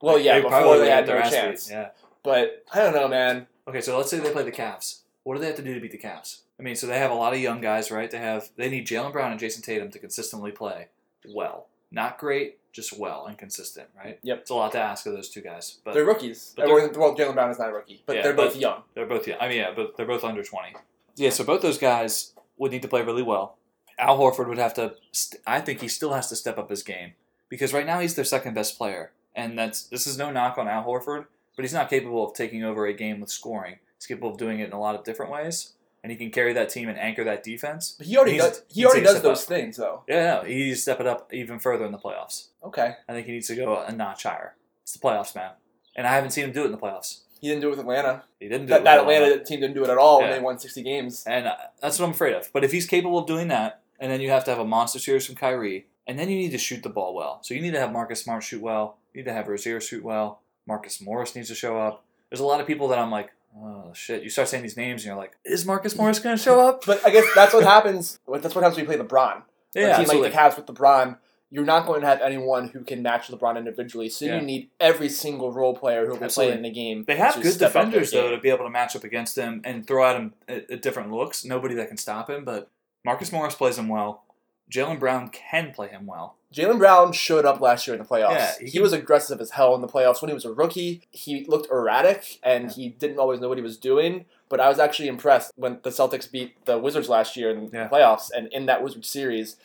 [0.00, 1.70] well, yeah, They before they had got no their beat, chance.
[1.70, 1.88] Yeah.
[2.22, 3.46] But I don't know, man.
[3.68, 5.00] Okay, so let's say they play the Cavs.
[5.24, 6.40] What do they have to do to beat the Cavs?
[6.58, 8.10] I mean, so they have a lot of young guys, right?
[8.10, 10.88] They have they need Jaylen Brown and Jayson Tatum to consistently play
[11.28, 14.18] well, not great, just well and consistent, right?
[14.22, 14.38] Yep.
[14.40, 16.52] It's a lot to ask of those two guys, but they're rookies.
[16.56, 18.82] but they're- well, Jaylen Brown is not a rookie, but Yeah, they're both but- young.
[18.94, 19.38] They're both young.
[19.40, 20.74] I mean yeah, but they're both under twenty.
[21.16, 23.56] Yeah, so both those guys would need to play really well.
[23.98, 24.94] Al Horford would have to.
[25.12, 27.12] St- I think he still has to step up his game
[27.48, 30.68] because right now he's their second best player, and that's this is no knock on
[30.68, 31.26] Al Horford,
[31.56, 33.76] but he's not capable of taking over a game with scoring.
[33.96, 36.52] He's capable of doing it in a lot of different ways, and he can carry
[36.54, 37.94] that team and anchor that defense.
[37.96, 38.62] But he already does.
[38.70, 40.02] He already does those things, though.
[40.08, 42.48] Yeah, no, he needs to step it up even further in the playoffs.
[42.64, 44.54] Okay, I think he needs to go a notch higher.
[44.82, 45.50] It's the playoffs, man,
[45.94, 47.20] and I haven't seen him do it in the playoffs.
[47.40, 48.24] he didn't do it with Atlanta.
[48.40, 48.84] He didn't do That, it.
[48.84, 51.22] that with Atlanta team didn't do it at all when they won sixty games.
[51.26, 52.50] And uh, that's what I'm afraid of.
[52.52, 54.98] But if he's capable of doing that, and then you have to have a monster
[54.98, 57.38] series from Kyrie, and then you need to shoot the ball well.
[57.42, 58.98] So you need to have Marcus Smart shoot well.
[59.14, 60.40] You need to have Rozier shoot well.
[60.66, 62.04] Marcus Morris needs to show up.
[62.28, 64.24] There's a lot of people that I'm like, oh shit.
[64.24, 66.84] You start saying these names, and you're like, is Marcus Morris going to show up?
[66.84, 68.18] But I guess that's what happens.
[68.28, 69.42] That's what happens when you play LeBron.
[69.74, 70.30] Yeah, a team absolutely.
[70.30, 71.16] like the Cavs with LeBron,
[71.50, 74.08] you're not going to have anyone who can match LeBron individually.
[74.08, 74.40] So Yeah.
[74.40, 76.52] you need every single role player who can Absolutely.
[76.52, 77.04] play in the game.
[77.06, 79.36] They have good step up their defenders though to be able to match up against
[79.38, 81.44] him and throw at him at different looks.
[81.44, 82.70] Nobody that can stop him, but
[83.04, 84.24] Marcus Morris plays him well.
[84.70, 86.36] Jaylen Brown can play him well.
[86.54, 88.30] Jaylen Brown showed up last year in the playoffs.
[88.36, 90.22] Yeah, he, he was aggressive as hell in the playoffs.
[90.22, 92.70] When he was a rookie, he looked erratic and Yeah.
[92.74, 94.24] he didn't always know what he was doing.
[94.48, 97.88] But I was actually impressed when the Celtics beat the Wizards last year in Yeah.
[97.88, 98.30] the playoffs.
[98.34, 99.56] And in that Wizards series,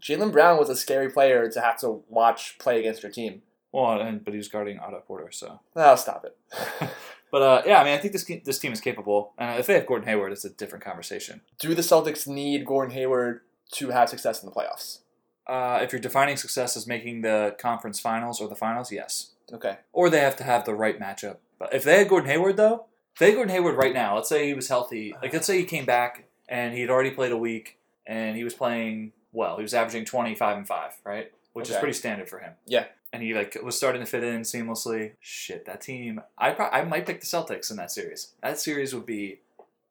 [0.00, 3.42] Jaylen Brown was a scary player to have to watch play against your team.
[3.72, 5.60] Well, and but he was guarding Otto Porter, so.
[5.76, 6.36] Oh, stop it.
[7.30, 9.32] But uh, yeah, I mean, I think this this team is capable.
[9.38, 11.42] And if they have Gordon Hayward, it's a different conversation.
[11.58, 15.00] Do the Celtics need Gordon Hayward to have success in the playoffs?
[15.46, 19.32] Uh, if you're defining success as making the conference finals or the finals, yes.
[19.52, 19.78] Okay.
[19.92, 21.38] Or they have to have the right matchup.
[21.58, 24.28] But if they had Gordon Hayward, though, if they had Gordon Hayward right now, let's
[24.28, 27.32] say he was healthy, like let's say he came back and he had already played
[27.32, 31.32] a week and he was playing well, he was averaging 25 and 5, right?
[31.52, 32.52] Which is pretty standard for him.
[32.66, 32.86] Yeah.
[33.12, 35.12] And he like was starting to fit in seamlessly.
[35.20, 36.20] Shit, that team.
[36.38, 38.32] I pro- I might pick the Celtics in that series.
[38.42, 39.40] That series would be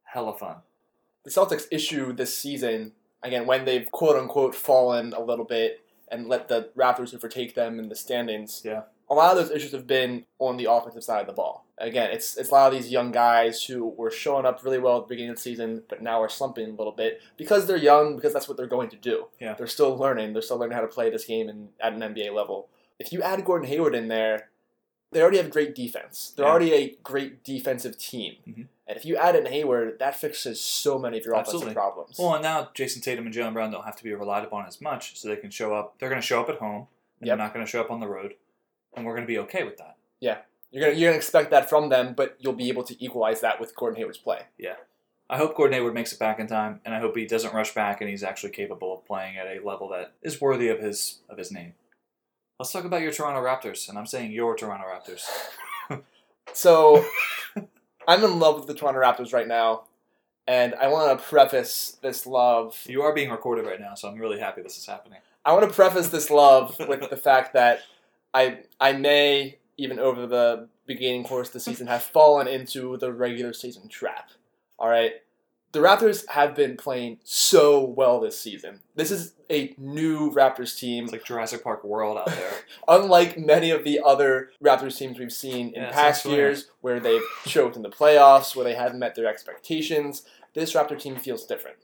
[0.04, 0.58] hella fun.
[1.26, 6.28] The Celtics issue this season, again, when they've quote unquote fallen a little bit and
[6.28, 8.62] let the Raptors overtake them in the standings.
[8.64, 8.84] Yeah.
[9.10, 11.66] A lot of those issues have been on the offensive side of the ball.
[11.80, 14.98] Again, it's it's a lot of these young guys who were showing up really well
[14.98, 17.78] at the beginning of the season, but now are slumping a little bit because they're
[17.78, 19.26] young, because that's what they're going to do.
[19.40, 19.54] Yeah.
[19.54, 20.34] They're still learning.
[20.34, 22.68] They're still learning how to play this game in, at an NBA level.
[23.00, 24.50] If you add Gordon Hayward in there,
[25.12, 26.34] they already have great defense.
[26.36, 26.52] They're Yeah.
[26.52, 28.38] already a great defensive team.
[28.48, 28.68] Mhm.
[28.88, 31.68] And if you add in Hayward, that fixes so many of your Absolutely.
[31.68, 32.20] offensive problems.
[32.20, 34.82] Well, and now Jayson Tatum and Jaylen Brown don't have to be relied upon as
[34.82, 35.98] much, so they can show up.
[36.00, 36.88] They're going to show up at home,
[37.20, 37.38] and Yep.
[37.38, 38.36] they're not going to show up on the road,
[38.94, 39.96] and we're going to be okay with that.
[40.20, 40.40] Yeah,
[40.72, 43.60] you're gonna you're gonna expect that from them, but you'll be able to equalize that
[43.60, 44.42] with Gordon Hayward's play.
[44.58, 44.76] Yeah,
[45.30, 47.74] I hope Gordon Hayward makes it back in time, and I hope he doesn't rush
[47.74, 51.20] back, and he's actually capable of playing at a level that is worthy of his
[51.30, 51.74] of his name.
[52.60, 55.24] Let's talk about your Toronto Raptors, and I'm saying your Toronto Raptors.
[56.54, 57.06] So
[58.08, 59.84] I'm in love with the Toronto Raptors right now,
[60.48, 62.76] and I want to preface this love.
[62.86, 65.20] You are being recorded right now, so I'm really happy this is happening.
[65.46, 67.82] I want to preface this love with the fact that
[68.34, 73.14] I I may even over the beginning course of the season have fallen into the
[73.14, 74.32] regular season trap.
[74.78, 75.14] All right.
[75.72, 78.80] The Raptors have been playing so well this season.
[78.96, 81.04] This is a new Raptors team.
[81.04, 82.52] It's like Jurassic Park World out there.
[82.88, 87.22] Unlike many of the other Raptors teams we've seen in Yeah, past years, where they've
[87.46, 90.24] choked in the playoffs, where they haven't met their expectations,
[90.56, 91.78] this Raptor team feels different.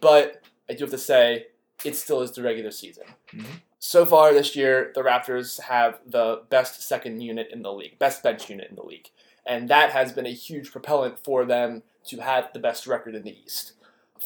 [0.00, 1.46] But I do have to say,
[1.84, 3.04] it still is the regular season.
[3.32, 3.62] Mhm.
[3.78, 8.24] So far this year, the Raptors have the best second unit in the league, best
[8.24, 9.10] bench unit in the league.
[9.46, 13.22] And that has been a huge propellant for them to have the best record in
[13.22, 13.72] the East.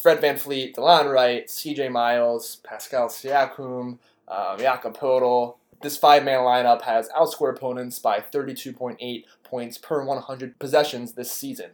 [0.01, 5.55] Fred Van Fleet, Delon Wright, CJ Miles, Pascal Siakam, um, Jakob.
[5.81, 11.71] This five-man lineup has outscored opponents by 32.8 points per 100 possessions this season.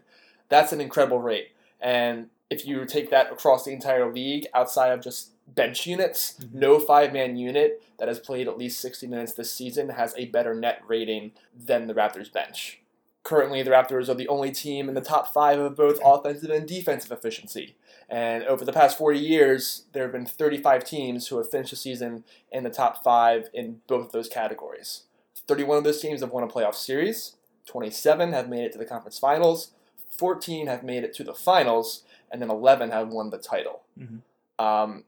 [0.50, 1.50] That's an incredible rate.
[1.80, 6.54] And if you take that across the entire league, outside of just bench units, Mhm.
[6.54, 10.56] no five-man unit that has played at least 60 minutes this season has a better
[10.56, 12.82] net rating than the Raptors bench.
[13.30, 16.68] Currently, the Raptors are the only team in the top five of both offensive and
[16.68, 17.76] defensive efficiency.
[18.10, 21.76] And over the past 40 years, there have been 35 teams who have finished the
[21.76, 25.04] season in the top five in both of those categories.
[25.48, 27.36] 31 of those teams have won a playoff series,
[27.68, 29.74] 27 have made it to the conference finals,
[30.10, 33.84] 14 have made it to the finals, and then 11 have won the title.
[33.96, 34.22] Mhm.
[34.58, 35.04] Um,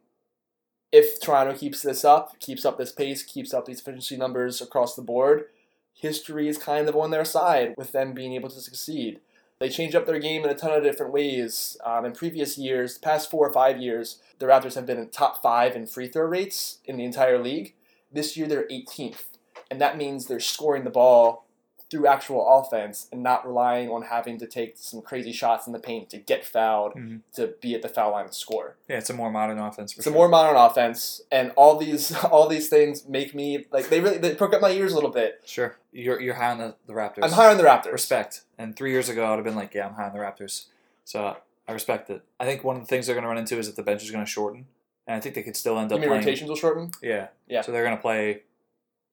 [0.92, 4.96] if Toronto keeps this up, keeps up this pace, keeps up these efficiency numbers across
[4.96, 5.50] the board,
[6.02, 9.20] history is kind of on their side with them being able to succeed.
[9.60, 11.78] They changed up their game in a ton of different ways.
[11.86, 15.44] Um, in previous years, past four or five years, the Raptors have been in top
[15.44, 17.76] five in free throw rates in the entire league.
[18.12, 19.26] This year, they're 18th,
[19.70, 21.46] and that means they're scoring the ball
[21.92, 25.80] through actual offense and not relying on having to take some crazy shots in the
[25.80, 27.20] paint to get fouled Mhm.
[27.34, 28.78] to be at the foul line and score.
[28.88, 29.92] Yeah, it's a more modern offense.
[29.92, 33.90] For It's a more modern offense, and all these all these things make me like
[33.90, 35.42] they really they perk up my ears a little bit.
[35.46, 35.78] Sure.
[35.92, 37.24] You're you're high on the, the Raptors.
[37.24, 37.92] I'm higher on the Raptors.
[37.92, 38.42] Respect.
[38.58, 40.68] And three years ago, I would have been like, yeah, I'm high on the Raptors.
[41.04, 41.36] So
[41.68, 42.22] I respect it.
[42.40, 44.02] I think one of the things they're going to run into is that the bench
[44.04, 44.66] is going to shorten,
[45.08, 46.22] and I think they could still end You up mean playing.
[46.24, 46.92] rotations will shorten?
[47.02, 47.28] Yeah.
[47.48, 47.62] Yeah.
[47.62, 48.44] So they're going to play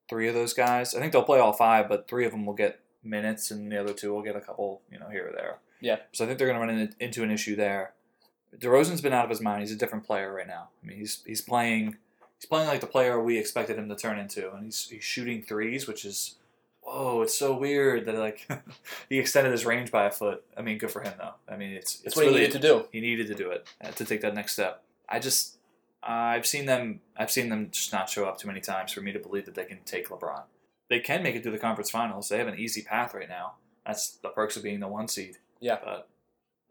[0.08, 0.94] three of those guys.
[0.94, 3.80] I think they'll play all five, but three of them will get minutes, and the
[3.80, 5.58] other two will get a couple, you know, here or there.
[5.80, 5.98] Yeah.
[6.12, 7.92] So I think they're going to run in, into an issue there.
[8.56, 9.60] DeRozan's been out of his mind.
[9.60, 10.68] He's a different player right now.
[10.82, 11.96] I mean, he's he's playing
[12.38, 15.42] he's playing like the player we expected him to turn into, and he's he's shooting
[15.42, 16.36] threes, which is
[16.80, 18.48] whoa, it's so weird that like
[19.10, 20.42] he extended his range by a foot.
[20.56, 21.34] I mean, good for him though.
[21.46, 22.84] I mean, it's It's it's what really he needed to do.
[22.90, 24.82] he needed to do it uh, to take that next step.
[25.08, 25.57] I just
[26.02, 29.12] I've seen them I've seen them just not show up too many times for me
[29.12, 30.42] to believe that they can take LeBron.
[30.88, 32.28] They can make it to the conference finals.
[32.28, 33.54] They have an easy path right now.
[33.86, 35.36] That's the perks of being the one seed.
[35.60, 35.78] Yeah.
[35.84, 36.08] But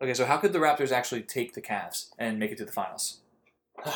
[0.02, 2.72] okay, so how could the Raptors actually take the Cavs and make it to the
[2.72, 3.20] finals?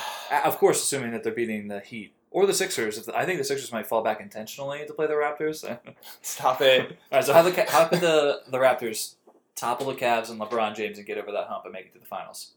[0.46, 2.98] Of course, assuming that they're beating the Heat or the Sixers.
[2.98, 5.66] If the- I think the Sixers might fall back intentionally to play the Raptors.
[6.22, 6.98] Stop it.
[7.12, 9.16] All right, so how the how could the the Raptors
[9.56, 12.00] topple the Cavs and LeBron James and get over that hump and make it to
[12.00, 12.52] the finals?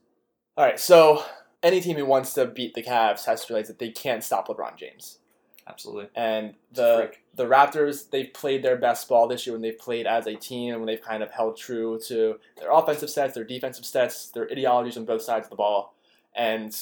[0.56, 1.24] All right, so
[1.64, 4.46] any team who wants to beat the Cavs has to realize that they can't stop
[4.46, 5.18] LeBron James.
[5.66, 6.08] Absolutely.
[6.14, 10.26] And the the Raptors, they've played their best ball this year when they've played as
[10.26, 13.86] a team and when they've kind of held true to their offensive sets, their defensive
[13.86, 15.94] sets, their ideologies on both sides of the ball.
[16.34, 16.76] And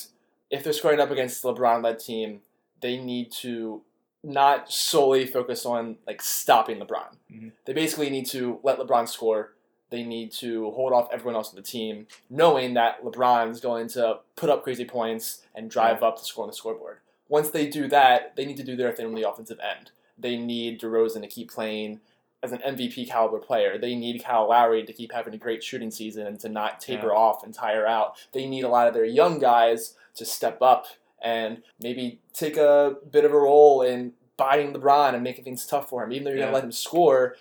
[0.50, 2.40] if they're scoring up against a LeBron led team,
[2.80, 3.82] they need to
[4.24, 7.16] not solely focus on like stopping LeBron.
[7.32, 7.52] Mhm.
[7.64, 9.54] They basically need to let LeBron score.
[9.92, 14.18] They need to hold off everyone else on the team, knowing that LeBron's going to
[14.34, 16.98] put up crazy points and drive up the score on the scoreboard.
[17.28, 19.90] Once they do that, they need to do their thing on the offensive end.
[20.18, 22.00] They need DeRozan to keep playing
[22.42, 23.76] as an MVP caliber player.
[23.78, 27.08] They need Kyle Lowry to keep having a great shooting season and to not taper
[27.08, 27.12] Yeah.
[27.12, 28.16] off and tire out.
[28.32, 30.86] They need a lot of their young guys to step up
[31.20, 35.88] and maybe take a bit of a role in biting LeBron and making things tough
[35.90, 36.12] for him.
[36.12, 36.44] Even though you're Yeah.
[36.46, 37.36] gonna let him score,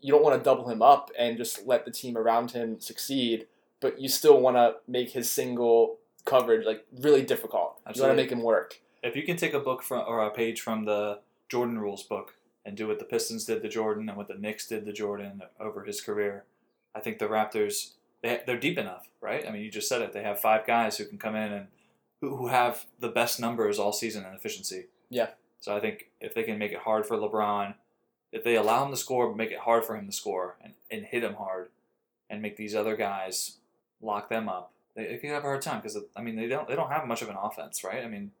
[0.00, 3.46] you don't want to double him up and just let the team around him succeed.
[3.80, 7.80] But you still want to make his single coverage like really difficult.
[7.94, 8.80] You want to make him work.
[9.02, 12.34] If you can take a book from or a page from the Jordan Rules book
[12.64, 15.42] and do what the Pistons did to Jordan and what the Knicks did to Jordan
[15.58, 16.44] over his career,
[16.94, 19.46] I think the Raptors they they're deep enough, right?
[19.46, 20.12] I mean, you just said it.
[20.12, 21.66] They have five guys who can come in and
[22.20, 24.86] who, who have the best numbers all season in efficiency.
[25.08, 25.30] Yeah.
[25.60, 27.74] So I think if they can make it hard for LeBron,
[28.32, 30.74] if they allow him to score, but make it hard for him to score and,
[30.90, 31.68] and hit him hard,
[32.28, 33.56] and make these other guys
[34.00, 36.68] lock them up, they, they could have a hard time because I mean they don't
[36.68, 38.04] they don't have much of an offense, right?
[38.04, 38.32] I mean.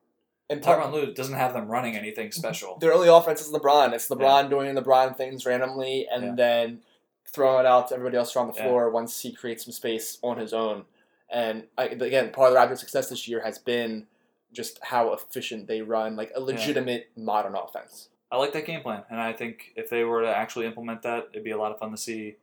[0.48, 2.76] And part, Tyronn Lue doesn't have them running anything special.
[2.78, 3.92] their only offense is LeBron.
[3.92, 6.34] It's LeBron doing LeBron things randomly, and Yeah.
[6.34, 6.80] then
[7.24, 8.64] throwing it out to everybody else around the Yeah.
[8.64, 10.86] floor once he creates some space on his own.
[11.28, 14.08] And I, again, part of the Raptors' success this year has been
[14.52, 18.08] just how efficient they run, like a legitimate modern offense.
[18.32, 21.28] I like that game plan, and I think if they were to actually implement that,
[21.32, 22.36] it'd be a lot of fun to see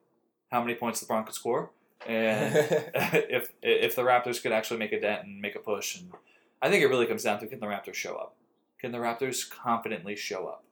[0.52, 1.72] how many points LeBron could score,
[2.06, 2.54] and
[2.94, 5.98] if if the Raptors could actually make a dent and make a push.
[6.00, 6.12] And
[6.62, 8.36] I think it really comes down to can the Raptors show up?
[8.80, 10.64] Can the Raptors confidently show up?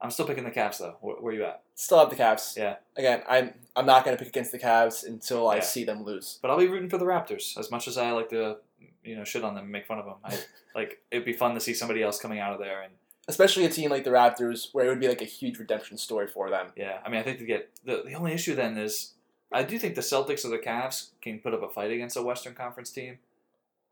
[0.00, 0.96] I'm still picking the Cavs though.
[1.00, 1.62] Where, where you at?
[1.74, 2.56] Still have the Cavs.
[2.56, 2.76] Yeah.
[2.96, 5.62] Again, I'm I'm not going to pick against the Cavs until I Yeah.
[5.62, 6.38] see them lose.
[6.40, 8.58] But I'll be rooting for the Raptors as much as I like to,
[9.02, 10.14] you know, shit on them and make fun of them.
[10.24, 10.38] I,
[10.78, 12.92] like it'd be fun to see somebody else coming out of there and
[13.28, 16.26] Especially a team like the Raptors, where it would be like a huge redemption story
[16.26, 16.68] for them.
[16.76, 19.12] Yeah, I mean, I think to get the the only issue then is
[19.52, 22.22] I do think the Celtics or the Cavs can put up a fight against a
[22.22, 23.18] Western Conference team.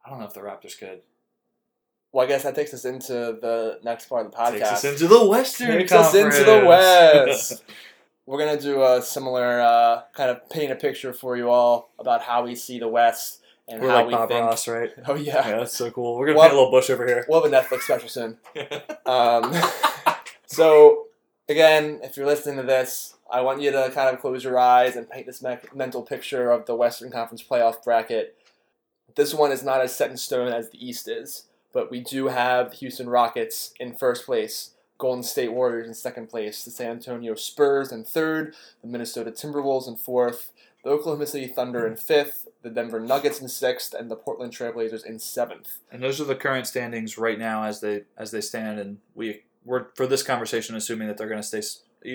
[0.05, 1.01] I don't know if the Raptors could.
[2.13, 4.53] Well, I guess that takes us into the next part of the podcast.
[4.53, 7.63] Takes us into the Western Takes us into the West.
[8.27, 12.23] We're gonna do a similar uh, kind of paint a picture for you all about
[12.23, 14.45] how we see the West and We're how like we Bob think.
[14.47, 14.91] Ross, right?
[15.07, 15.49] Oh yeah.
[15.49, 16.17] Yeah, that's so cool.
[16.17, 17.25] We're gonna Well- paint a little bush over here.
[17.29, 18.39] we'll have a Netflix special soon.
[19.07, 19.55] Um,
[20.47, 21.07] so
[21.49, 24.97] again, if you're listening to this, I want you to kind of close your eyes
[24.97, 28.37] and paint this me- mental picture of the Western Conference playoff bracket.
[29.15, 32.27] This one is not as set in stone as the East is, but we do
[32.29, 36.91] have the Houston Rockets in first place, Golden State Warriors in second place, the San
[36.91, 40.51] Antonio Spurs in third, the Minnesota Timberwolves in fourth,
[40.85, 45.07] the Oklahoma City Thunder in fifth, the Denver Nuggets in sixth, and the Portland Trailblazers
[45.07, 45.79] in seventh.
[45.93, 49.43] and those are the current standings right now as they as they stand, and we
[49.65, 51.63] we're for this conversation assuming that they're going to stay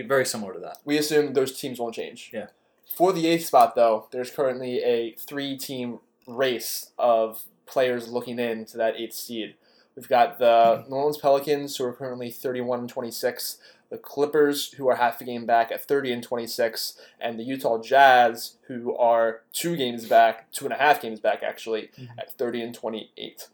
[0.03, 0.79] very similar to that.
[0.83, 2.31] We assume those teams won't change.
[2.33, 2.47] Yeah.
[2.85, 8.77] For the eighth spot, though, there's currently a three-team race of players looking in to
[8.77, 9.55] that eighth seed.
[9.95, 13.57] We've got the New Orleans Pelicans, who are currently 31 and 26,
[13.91, 17.77] the Clippers, who are half a game back at 30 and 26, and the Utah
[17.79, 22.07] Jazz, who are two games back, two and a half games back actually, Mhm.
[22.17, 23.49] at 30 and 28.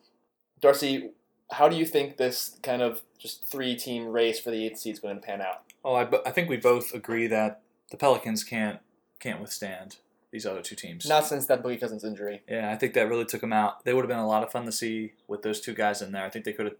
[0.62, 1.12] Darcy,
[1.52, 5.00] how do you think this kind of just three-team race for the eighth seed is
[5.00, 5.64] going to pan out?
[5.84, 8.80] Oh, I, I think we both agree that the Pelicans can't
[9.20, 9.98] can't withstand
[10.30, 11.08] these other two teams.
[11.08, 12.44] Not since that Boogie Cousins injury.
[12.48, 13.84] Yeah, I think that really took them out.
[13.86, 16.12] They would have been a lot of fun to see with those two guys in
[16.12, 16.24] there.
[16.24, 16.76] I think they could have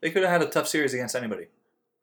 [0.00, 1.46] they could have had a tough series against anybody.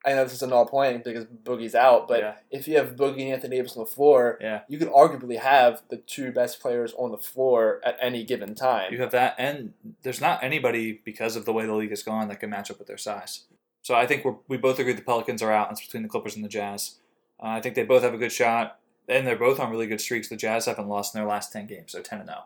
[0.05, 2.35] I know this is a null point because Boogie's out, but Yeah.
[2.51, 4.61] if you have Boogie and Anthony Davis on the floor, Yeah.
[4.69, 8.93] you could arguably have the two best players on the floor at any given time.
[8.93, 12.27] You have that, and there's not anybody because of the way the league has gone
[12.29, 13.45] that can match up with their size.
[13.81, 15.71] So I think we're, we both agree the Pelicans are out.
[15.71, 16.99] It's between the Clippers and the Jazz.
[17.41, 18.79] Uh, I think they both have a good shot,
[19.09, 20.27] and they're both on really good streaks.
[20.29, 22.45] The Jazz haven't lost in their last ten games; they're ten and zero,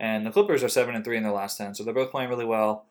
[0.00, 1.74] and the Clippers are seven and three in their last ten.
[1.74, 2.86] So they're both playing really well.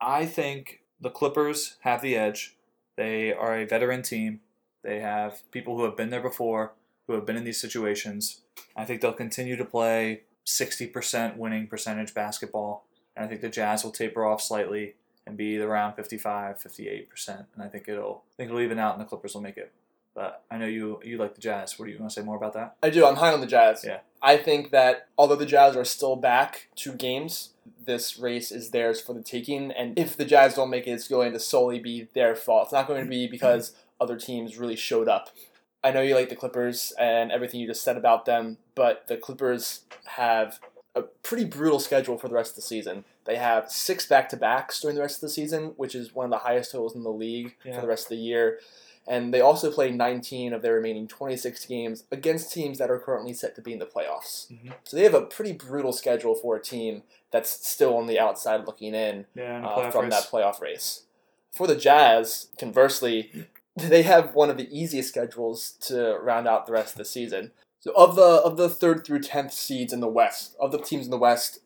[0.00, 2.56] I think the Clippers have the edge.
[3.00, 4.40] They are a veteran team.
[4.82, 6.72] They have people who have been there before,
[7.06, 8.42] who have been in these situations.
[8.76, 12.84] I think they'll continue to play 60% winning percentage basketball.
[13.16, 17.46] And I think the Jazz will taper off slightly and be around 55, 58%.
[17.54, 19.72] And I think it'll I think it'll even out and the Clippers will make it.
[20.14, 21.78] But I know you you like the Jazz.
[21.78, 22.76] What do you want to say more about that?
[22.82, 23.06] I do.
[23.06, 23.82] I'm high on the Jazz.
[23.82, 24.00] Yeah.
[24.20, 27.54] I think that although the Jazz are still back two games,
[27.86, 29.70] this race is theirs for the taking.
[29.72, 32.64] And if the Jazz don't make it, it's going to solely be their fault.
[32.64, 35.30] It's not going to be because other teams really showed up.
[35.82, 39.16] I know you like the Clippers and everything you just said about them, but the
[39.16, 40.58] Clippers have
[40.94, 43.04] a pretty brutal schedule for the rest of the season.
[43.24, 46.24] They have six back to backs during the rest of the season, which is one
[46.24, 47.76] of the highest totals in the league Yeah.
[47.76, 48.58] for the rest of the year.
[49.08, 53.32] And they also play 19 of their remaining 26 games against teams that are currently
[53.32, 54.52] set to be in the playoffs.
[54.52, 54.72] Mhm.
[54.84, 58.66] So they have a pretty brutal schedule for a team that's still on the outside
[58.66, 61.04] looking in Yeah, uh, from that playoff race.
[61.52, 66.72] For the Jazz, conversely, they have one of the easiest schedules to round out the
[66.72, 67.52] rest of the season.
[67.80, 71.06] So of the of the third through tenth seeds in the West, of the teams
[71.06, 71.60] in the West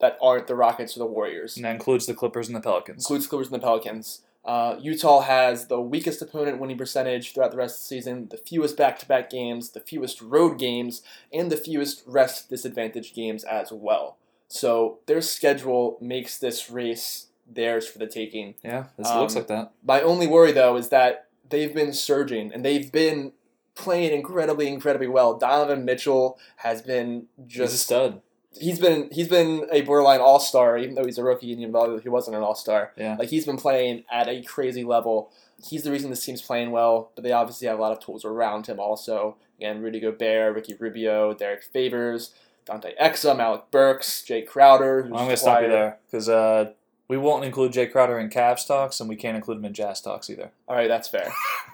[0.00, 3.04] that aren't the Rockets or the Warriors, And that includes the Clippers and the Pelicans.
[3.04, 4.22] includes Clippers and the Pelicans.
[4.48, 8.38] Uh, Utah has the weakest opponent winning percentage throughout the rest of the season, the
[8.38, 14.16] fewest back-to-back games, the fewest road games, and the fewest rest disadvantage games as well.
[14.48, 18.54] So their schedule makes this race theirs for the taking.
[18.64, 19.72] Yeah, it Um, looks like that.
[19.84, 23.32] My only worry though is that they've been surging and they've been
[23.74, 25.36] playing incredibly, incredibly well.
[25.36, 28.22] Donovan Mitchell has been He's a just stud.
[28.52, 31.72] He's been he's been a borderline all star, even though he's a rookie and even
[31.72, 32.92] though he wasn't an all star.
[32.96, 33.16] Yeah.
[33.18, 35.30] Like he's been playing at a crazy level.
[35.62, 38.24] He's the reason this team's playing well, but they obviously have a lot of tools
[38.24, 39.36] around him also.
[39.58, 42.32] Again, Rudy Gobert, Ricky Rubio, Derrick Favors,
[42.64, 45.02] Dante Exum, Alec Burks, Jae Crowder.
[45.02, 46.72] Who's I'm going to stop you there because uh,
[47.08, 50.00] we won't include Jae Crowder in Cavs talks, and we can't include him in Jazz
[50.00, 50.52] talks either.
[50.68, 51.32] All right, that's fair.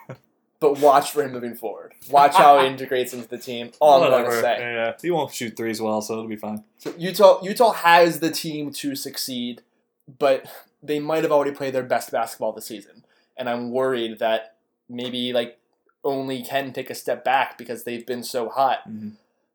[0.73, 1.93] but watch for him moving forward.
[2.11, 3.71] Watch how he integrates into the team.
[3.81, 4.41] All I'm going to Whatever.
[4.43, 4.59] say.
[4.61, 6.65] Yeah, he won't shoot threes well, so it'll be fine.
[6.79, 9.63] So Utah Utah has the team to succeed,
[10.19, 10.47] but
[10.83, 13.05] they might have already played their best basketball this season,
[13.37, 14.57] and I'm worried that
[14.89, 15.59] maybe like
[16.03, 18.89] only can take a step back because they've been so hot.
[18.89, 19.13] Mhm.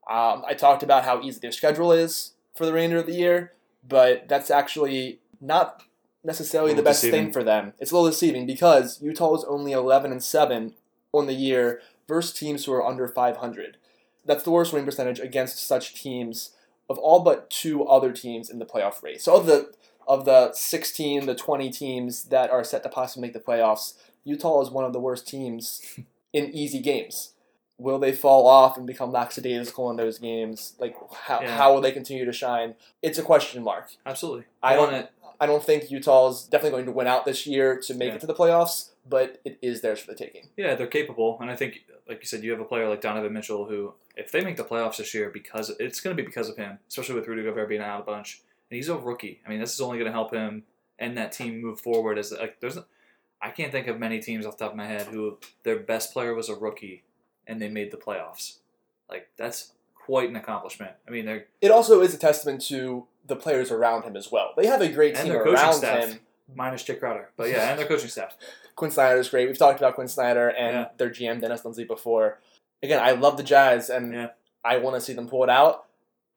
[0.10, 3.54] Um, I talked about how easy their schedule is for the remainder of the year,
[3.88, 5.84] but that's actually not
[6.24, 7.26] necessarily A the little best deceiving.
[7.26, 7.74] thing for them.
[7.80, 10.74] It's a little deceiving because Utah is only 11 and 7
[11.14, 13.78] on the year versus teams who are under 500.
[14.26, 16.52] That's the worst winning percentage against such teams
[16.90, 19.24] of all but two other teams in the playoff race.
[19.24, 19.72] So of the
[20.08, 23.94] of the 16, the 20 teams that are set to possibly make the playoffs,
[24.24, 25.82] Utah is one of the worst teams
[26.34, 27.34] in easy games.
[27.78, 30.74] Will they fall off and become lackadaisical in those games?
[30.80, 30.96] Like
[31.26, 31.56] how, Yeah.
[31.56, 32.74] how will they continue to shine?
[33.04, 33.92] It's a question mark.
[34.06, 34.46] Absolutely.
[34.64, 35.12] I want don't- it.
[35.40, 38.16] I don't think Utah is definitely going to win out this year to make Yeah.
[38.16, 40.50] it to the playoffs, but it is theirs for the taking.
[40.58, 43.32] Yeah, they're capable, and I think, like you said, you have a player like Donovan
[43.34, 46.50] Mitchell who, if they make the playoffs this year, because it's going to be because
[46.50, 49.42] of him, especially with Rudy Gobert being out a bunch, and he's a rookie.
[49.46, 50.64] I mean, this is only going to help him
[51.00, 52.18] and that team move forward.
[52.18, 52.78] As like, there's,
[53.42, 56.12] I can't think of many teams off the top of my head who their best
[56.12, 57.04] player was a rookie,
[57.48, 58.58] and they made the playoffs.
[59.10, 60.92] Like that's quite an accomplishment.
[61.08, 64.54] I mean, they're It also is a testament to the players around him as well.
[64.58, 66.10] They have a great And team around staff.
[66.10, 66.20] him.
[66.54, 68.36] minus Jake Crowder, but yeah, and their coaching staff.
[68.76, 69.48] Quin Snyder is great.
[69.48, 70.86] We've talked about Quin Snyder and Yeah.
[70.98, 72.40] their GM Dennis Lindsey before.
[72.82, 74.28] Again, I love the Jazz and Yeah.
[74.66, 75.86] I want to see them pull it out.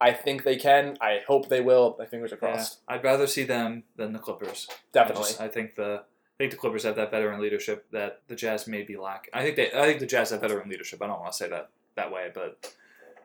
[0.01, 0.99] I think they can.
[1.01, 1.97] I hope they will.
[1.99, 2.81] My fingers are Yeah, crossed.
[2.89, 4.67] I'd rather see them than the Clippers.
[4.71, 5.25] I, Definitely.
[5.29, 8.67] just- I think the I think the Clippers have that veteran leadership that the Jazz
[8.67, 9.31] may be lacking.
[9.33, 11.01] I think they I think the Jazz have veteran leadership.
[11.03, 12.75] I don't want to say that that way, but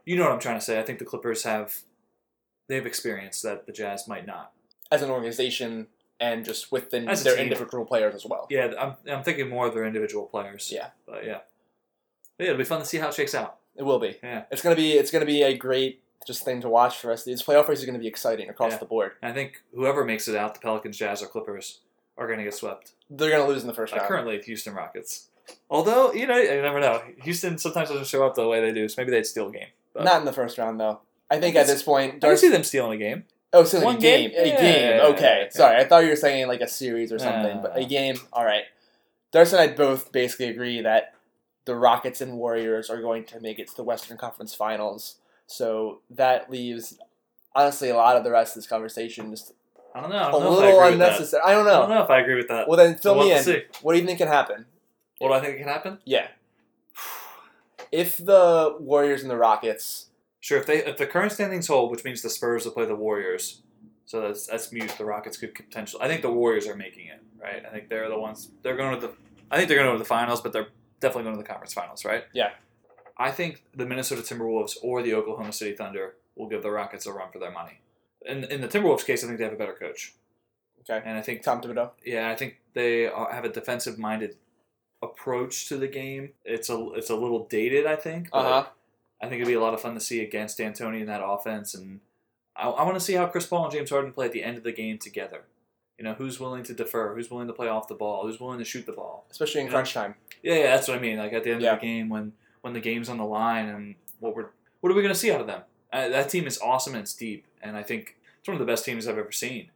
[0.05, 0.79] you know what I'm trying to say.
[0.79, 1.79] I think the Clippers have
[2.67, 4.51] they have experience that the Jazz might not.
[4.91, 5.87] As an organization
[6.19, 7.43] and just within As a their team.
[7.43, 8.47] individual players as well.
[8.49, 10.69] Yeah, I'm I'm thinking more of their individual players.
[10.73, 10.89] Yeah.
[11.05, 11.39] but yeah,
[12.37, 13.57] but yeah, it'll be fun to see how it shakes out.
[13.75, 14.17] It will be.
[14.23, 14.43] Yeah.
[14.51, 17.23] It's gonna be it's gonna be a great just thing to watch for us.
[17.23, 18.77] These playoff races are gonna be exciting across Yeah.
[18.79, 19.11] the board.
[19.21, 21.81] And I think whoever makes it out, the Pelicans, Jazz, or Clippers,
[22.17, 22.93] are going to get swept.
[23.11, 24.07] They're gonna lose in the first Uh, round.
[24.07, 25.29] currently, Houston Rockets.
[25.69, 27.01] Although you know, you never know.
[27.23, 29.67] Houston sometimes doesn't show up the way they do, so maybe they'd steal a game.
[29.93, 31.01] But Not in the first round though.
[31.29, 33.25] I think I at this point, I can Darcy see them stealing a game.
[33.53, 34.29] Oh, so like One a game.
[34.31, 34.39] game?
[34.39, 34.55] A game.
[34.63, 35.41] yeah, yeah, okay.
[35.45, 35.49] yeah.
[35.49, 38.17] Sorry, I thought you were saying like a series or something, No, but a game.
[38.33, 38.63] All right.
[39.31, 41.13] Darcy and I both basically agree that
[41.65, 45.15] the Rockets and Warriors are going to make it to the Western Conference Finals.
[45.47, 46.97] So that leaves
[47.55, 49.53] honestly a lot of the rest of this conversation just
[49.95, 50.17] I don't know.
[50.17, 51.05] I a don't know if I little agree with that.
[51.07, 51.43] unnecessary.
[51.45, 51.71] I don't know.
[51.71, 51.95] I don't know.
[51.95, 52.67] know if I agree with that.
[52.67, 53.43] Well, then fill We'll me in.
[53.43, 53.63] see.
[53.81, 54.65] What do you think can happen?
[55.19, 55.97] What do I think can happen?
[56.05, 56.27] Yeah.
[57.91, 60.06] If the Warriors and the Rockets,
[60.47, 60.59] Sure.
[60.59, 63.63] If they if the current standings hold, which means the Spurs will play the Warriors,
[64.05, 64.95] so that's that's mute.
[64.97, 66.01] The Rockets could potentially.
[66.01, 67.21] I think the Warriors are making it.
[67.37, 67.65] Right.
[67.65, 68.49] I think they're the ones.
[68.63, 69.13] They're going to the.
[69.51, 70.69] I think they're going to the finals, but they're
[71.01, 72.05] definitely going to the conference finals.
[72.05, 72.23] Right.
[72.31, 72.51] Yeah.
[73.17, 77.11] I think the Minnesota Timberwolves or the Oklahoma City Thunder will give the Rockets a
[77.11, 77.81] run for their money.
[78.25, 80.15] In in the Timberwolves case, I think they have a better coach,
[80.89, 81.91] okay, and I think Tom Thibodeau.
[82.05, 84.37] Yeah, I think they are, have a defensive minded
[85.03, 86.29] approach to the game.
[86.45, 88.29] It's a it's a little dated, I think.
[88.31, 88.65] Uh huh.
[89.21, 91.73] I think it'd be a lot of fun to see against D'Antoni in that offense,
[91.73, 91.99] and
[92.55, 94.57] I, I want to see how Chris Paul and James Harden play at the end
[94.57, 95.43] of the game together.
[95.97, 97.15] You know, who's willing to defer?
[97.15, 98.27] Who's willing to play off the ball?
[98.27, 99.25] Who's willing to shoot the ball?
[99.31, 99.71] Especially in Yeah.
[99.73, 100.13] crunch time.
[100.43, 101.17] Yeah, yeah, that's what I mean.
[101.17, 101.73] Like at the end Yeah.
[101.73, 104.49] of the game, when when the game's on the line, and what we're
[104.81, 105.61] what are we going to see out of them?
[105.91, 108.65] Uh, that team is awesome and it's deep, and I think it's one of the
[108.71, 109.71] best teams I've ever seen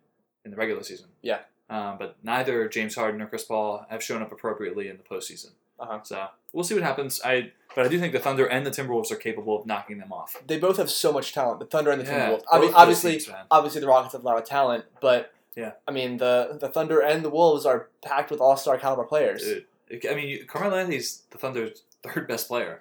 [0.45, 1.07] in the regular season.
[1.21, 1.39] Yeah.
[1.69, 5.51] Um, but neither James Harden or Chris Paul have shown up appropriately in the postseason.
[5.81, 5.99] Uh-huh.
[6.03, 7.19] So we'll see what happens.
[7.25, 10.11] I but I do think the Thunder and the Timberwolves are capable of knocking them
[10.11, 10.35] off.
[10.45, 11.59] They both have so much talent.
[11.59, 12.43] The Thunder and the Yeah, Timberwolves.
[12.51, 15.71] I mean, obviously, teams, obviously the Rockets have a lot of talent, but Yeah.
[15.87, 19.43] I mean the the Thunder and the Wolves are packed with all star caliber players.
[19.89, 22.79] Dude, I mean, Carmelo Anthony's the Thunder's third best player.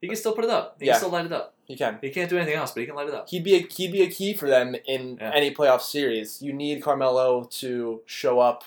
[0.00, 0.76] He can still put it up.
[0.80, 0.92] He Yeah.
[0.94, 1.54] can still light it up.
[1.64, 1.98] He can.
[2.02, 3.28] He can't do anything else, but he can light it up.
[3.28, 5.30] He'd be a he'd be a key for them in Yeah.
[5.32, 6.42] any playoff series.
[6.42, 8.64] You need Carmelo to show up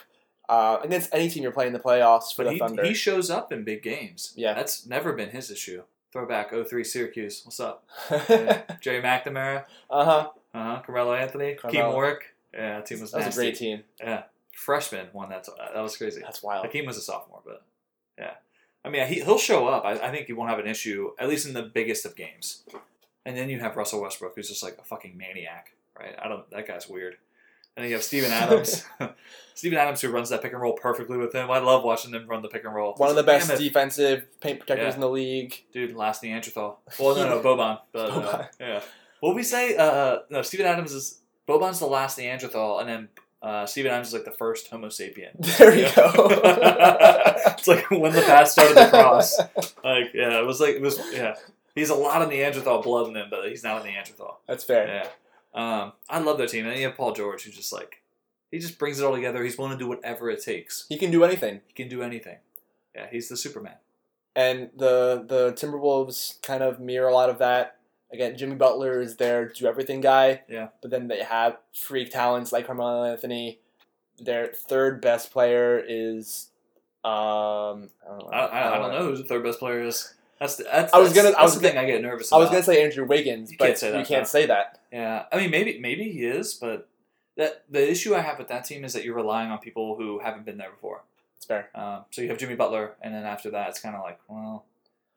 [0.50, 2.86] uh, against any team you're playing in the playoffs for But the he, Thunder.
[2.86, 4.34] he shows up in big games.
[4.36, 4.54] Yeah.
[4.54, 5.84] That's never been his issue.
[6.12, 7.42] Throwback 03 Syracuse.
[7.44, 7.86] What's up?
[8.30, 8.62] Yeah.
[8.82, 10.30] Gerry McNamara, uh huh.
[10.54, 10.82] uh-huh.
[10.86, 11.92] Carmelo Anthony, Keem.
[11.92, 12.34] Warrick.
[12.54, 13.84] Yeah, that team was That was a great team.
[14.00, 14.24] Yeah.
[14.54, 15.46] Freshman won that.
[15.74, 16.22] That was crazy.
[16.22, 16.66] That's wild.
[16.66, 17.64] Hakeem was a sophomore, but
[18.18, 18.36] yeah.
[18.86, 19.84] I mean, he, he'll show up.
[19.84, 22.64] I, I think he won't have an issue, at least in the biggest of games.
[23.26, 26.16] And then you have Russell Westbrook, who's just like a fucking maniac, right?
[26.22, 26.50] I don't.
[26.52, 27.18] That guy's weird.
[27.76, 28.86] And then you have Steven Adams.
[29.56, 31.50] Steven Adams, who runs that pick and roll perfectly with him.
[31.50, 32.94] I love watching them run the pick and roll.
[32.98, 33.60] One of the best Damn it.
[33.60, 34.96] defensive paint protectors Yeah.
[34.96, 35.64] in the league.
[35.72, 35.96] dude.
[35.96, 36.82] Last Neanderthal.
[37.00, 37.80] Well, no, no, Boban.
[37.94, 38.48] But uh, Boban.
[38.60, 38.82] yeah,
[39.22, 39.78] what we say?
[39.78, 43.10] Uh, no, Steven Adams is Boban's the last Neanderthal, and then
[43.42, 45.32] Uh, Steven Adams is like the first Homo sapien.
[45.58, 46.28] There you go.
[47.54, 49.38] it's like when the path started to cross.
[49.84, 51.00] Like, yeah, it was like it was.
[51.14, 51.36] Yeah,
[51.76, 54.40] he's a lot of Neanderthal blood in him, but he's not a Neanderthal.
[54.48, 54.88] That's fair.
[54.88, 55.08] Yeah,
[55.56, 58.02] um, I love their team, and you have Paul George, who's just like
[58.52, 59.44] he just brings it all together.
[59.44, 60.86] He's willing to do whatever it takes.
[60.90, 61.62] He can do anything.
[61.66, 62.38] He can do anything.
[62.94, 63.76] Yeah, he's the Superman.
[64.36, 67.78] And the the Timberwolves kind of mirror a lot of that.
[68.12, 70.42] Again, Jimmy Butler is their do everything guy.
[70.50, 70.68] Yeah.
[70.82, 73.60] But then they have freak talents like Carmelo Anthony.
[74.20, 76.50] Their third best player is
[77.04, 78.28] um I don't know.
[78.32, 80.14] I, I, I don't know who the third best player is.
[80.40, 82.28] That's the, that's, I was that's- gonna- I was the thing gonna- I get nervous.
[82.30, 82.38] About.
[82.38, 84.26] I was gonna say Andrew Wiggins, You but can't say that, we can't no.
[84.28, 84.80] say that.
[84.92, 86.88] Yeah, I mean maybe maybe he is, but
[87.38, 90.20] that the issue I have with that team is that you're relying on people who
[90.20, 91.02] haven't been there before.
[91.38, 91.70] It's fair.
[91.76, 94.66] Um, so you have Jimmy Butler, and then after that, it's kind of like well,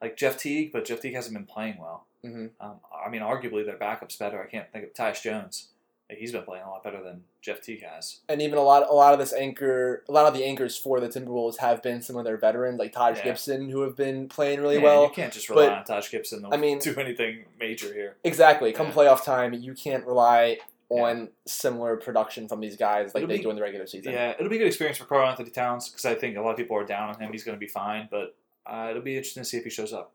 [0.02, 2.04] like Jeff Teague, but Jeff Teague hasn't been playing well.
[2.24, 2.50] Mhm.
[2.60, 4.42] Um, I mean, arguably their backup's better.
[4.42, 5.68] I can't think of Tyus Jones.
[6.10, 8.20] He's been playing a lot better than Jeff Teague has.
[8.30, 11.00] And even a lot a lot of this anchor a lot of the anchors for
[11.00, 13.24] the Timberwolves have been some of their veterans, like Taj Yeah.
[13.24, 15.02] Gibson, who have been playing really Yeah, well.
[15.04, 18.16] you can't just rely but- on Taj Gibson to I mean- do anything major here.
[18.24, 18.72] Exactly.
[18.72, 18.92] Come Yeah.
[18.94, 20.58] playoff time, you can't rely
[20.90, 24.10] on similar production from these guys like It'll they be- do in the regular season.
[24.12, 26.52] Yeah, it'll be a good experience for Karl Anthony Towns because I think a lot
[26.52, 27.30] of people are down on him.
[27.32, 28.34] He's going to be fine, but
[28.64, 30.12] uh, it'll be interesting to see if he shows up.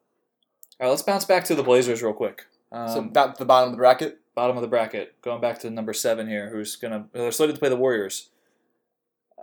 [0.79, 2.45] All right, let's bounce back to the Blazers real quick.
[2.71, 4.17] Um, so about the bottom of the bracket.
[4.35, 7.59] Bottom of the bracket, going back to number seven here, who's gonna they're slated to
[7.59, 8.29] play the Warriors.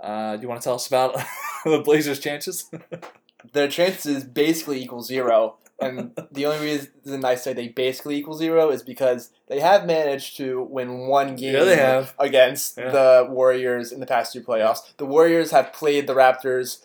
[0.01, 1.15] Uh, do you want to tell us about
[1.65, 2.71] the Blazers' chances?
[3.53, 5.57] Their chances basically equal zero.
[5.83, 10.37] And the only reason I say they basically equal zero is because they have managed
[10.37, 12.91] to win one game Yeah, against Yeah.
[12.91, 14.81] the Warriors in the past two playoffs.
[14.99, 16.81] The Warriors have played the Raptors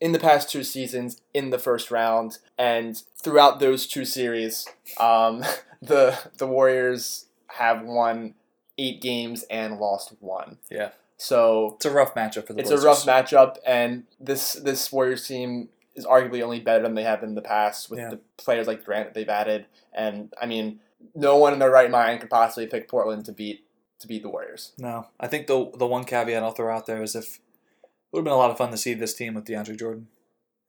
[0.00, 4.66] in the past two seasons in the first round, and throughout those two series,
[4.98, 5.44] um,
[5.82, 8.34] the the Warriors have won
[8.78, 10.58] eight games and lost one.
[10.70, 10.90] Yeah.
[11.18, 12.84] So it's a rough matchup for the it's Blazers.
[12.84, 17.22] a rough matchup, and this this Warriors team is arguably only better than they have
[17.22, 18.10] in the past with Yeah.
[18.10, 19.66] the players like Grant that they've added.
[19.92, 20.80] And I mean,
[21.14, 23.64] no one in their right mind could possibly pick Portland to beat
[24.00, 24.72] to beat the Warriors.
[24.78, 28.20] No, I think the the one caveat I'll throw out there is if it would
[28.20, 30.08] have been a lot of fun to see this team with DeAndre Jordan.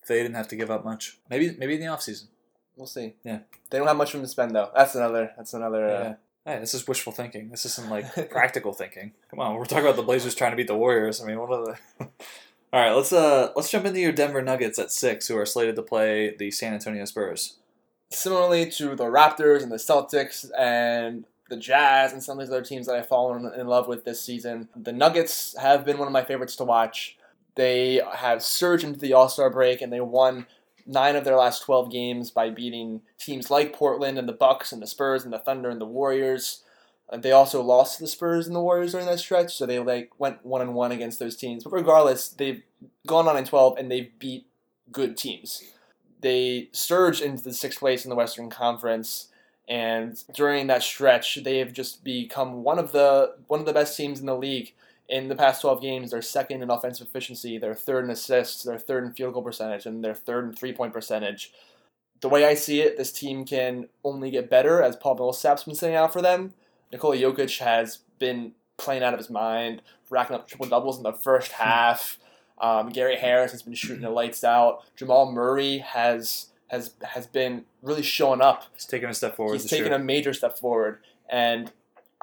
[0.01, 1.17] If they didn't have to give up much.
[1.29, 2.27] Maybe maybe in the offseason.
[2.75, 3.15] We'll see.
[3.23, 3.39] Yeah.
[3.69, 4.69] they don't have much room to spend though.
[4.75, 5.31] That's another.
[5.37, 5.85] That's another.
[5.87, 6.13] Uh, Yeah.
[6.45, 7.49] Hey, this is wishful thinking.
[7.49, 9.13] This isn't like practical thinking.
[9.29, 11.21] Come on, we're talking about the Blazers trying to beat the Warriors.
[11.21, 11.77] I mean, what are the?
[12.73, 15.75] All right, let's uh let's jump into your Denver Nuggets at six, who are slated
[15.77, 17.57] to play the San Antonio Spurs.
[18.09, 22.65] Similarly to the Raptors and the Celtics and the Jazz and some of these other
[22.65, 26.13] teams that I've fallen in love with this season, the Nuggets have been one of
[26.13, 27.17] my favorites to watch.
[27.55, 30.47] They have surged into the All Star break and they won
[30.85, 34.81] nine of their last twelve games by beating teams like Portland and the Bucks and
[34.81, 36.63] the Spurs and the Thunder and the Warriors.
[37.09, 39.79] Uh, They also lost to the Spurs and the Warriors during that stretch, so they
[39.79, 41.63] like went one and one against those teams.
[41.63, 42.63] But regardless, they've
[43.07, 44.47] gone on in twelve and they've beat
[44.91, 45.63] good teams
[46.23, 49.27] they surged into the sixth place in the Western Conference,
[49.67, 53.95] and during that stretch, they have just become one of the one of the best
[53.95, 54.73] teams in the league.
[55.09, 58.79] In the past 12 games, they're second in offensive efficiency, they're third in assists, they're
[58.79, 61.51] third in field goal percentage, and they're third in three point percentage.
[62.21, 65.75] The way I see it, this team can only get better as Paul Millsap's been
[65.75, 66.53] sitting out for them.
[66.91, 71.11] Nikola Jokic has been playing out of his mind, racking up triple doubles in the
[71.11, 72.17] first half.
[72.59, 74.83] Um, Gary Harris has been shooting the lights out.
[74.95, 78.63] Jamal Murray has has has been really showing up.
[78.73, 79.53] He's taking a step forward.
[79.53, 79.95] He's taken year.
[79.95, 80.99] a major step forward,
[81.29, 81.71] and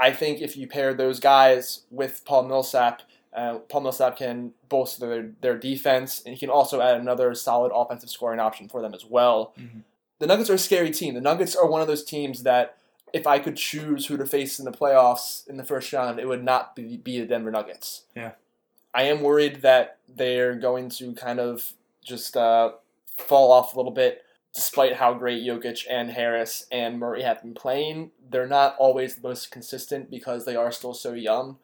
[0.01, 3.03] I think if you pair those guys with Paul Millsap,
[3.34, 7.70] uh, Paul Millsap can bolster their, their defense, and he can also add another solid
[7.74, 9.53] offensive scoring option for them as well.
[9.59, 9.82] Mhm.
[10.18, 11.14] The Nuggets are a scary team.
[11.14, 12.76] The Nuggets are one of those teams that
[13.12, 16.26] if I could choose who to face in the playoffs in the first round, it
[16.28, 18.03] would not be, be the Denver Nuggets.
[18.14, 18.32] Yeah.
[18.94, 21.72] I am worried that they're going to kind of
[22.05, 22.72] just uh,
[23.16, 24.24] fall off a little bit,
[24.55, 28.11] despite how great Jokic and Harris and Murray have been playing.
[28.30, 31.57] They're not always the most consistent because they are still so young.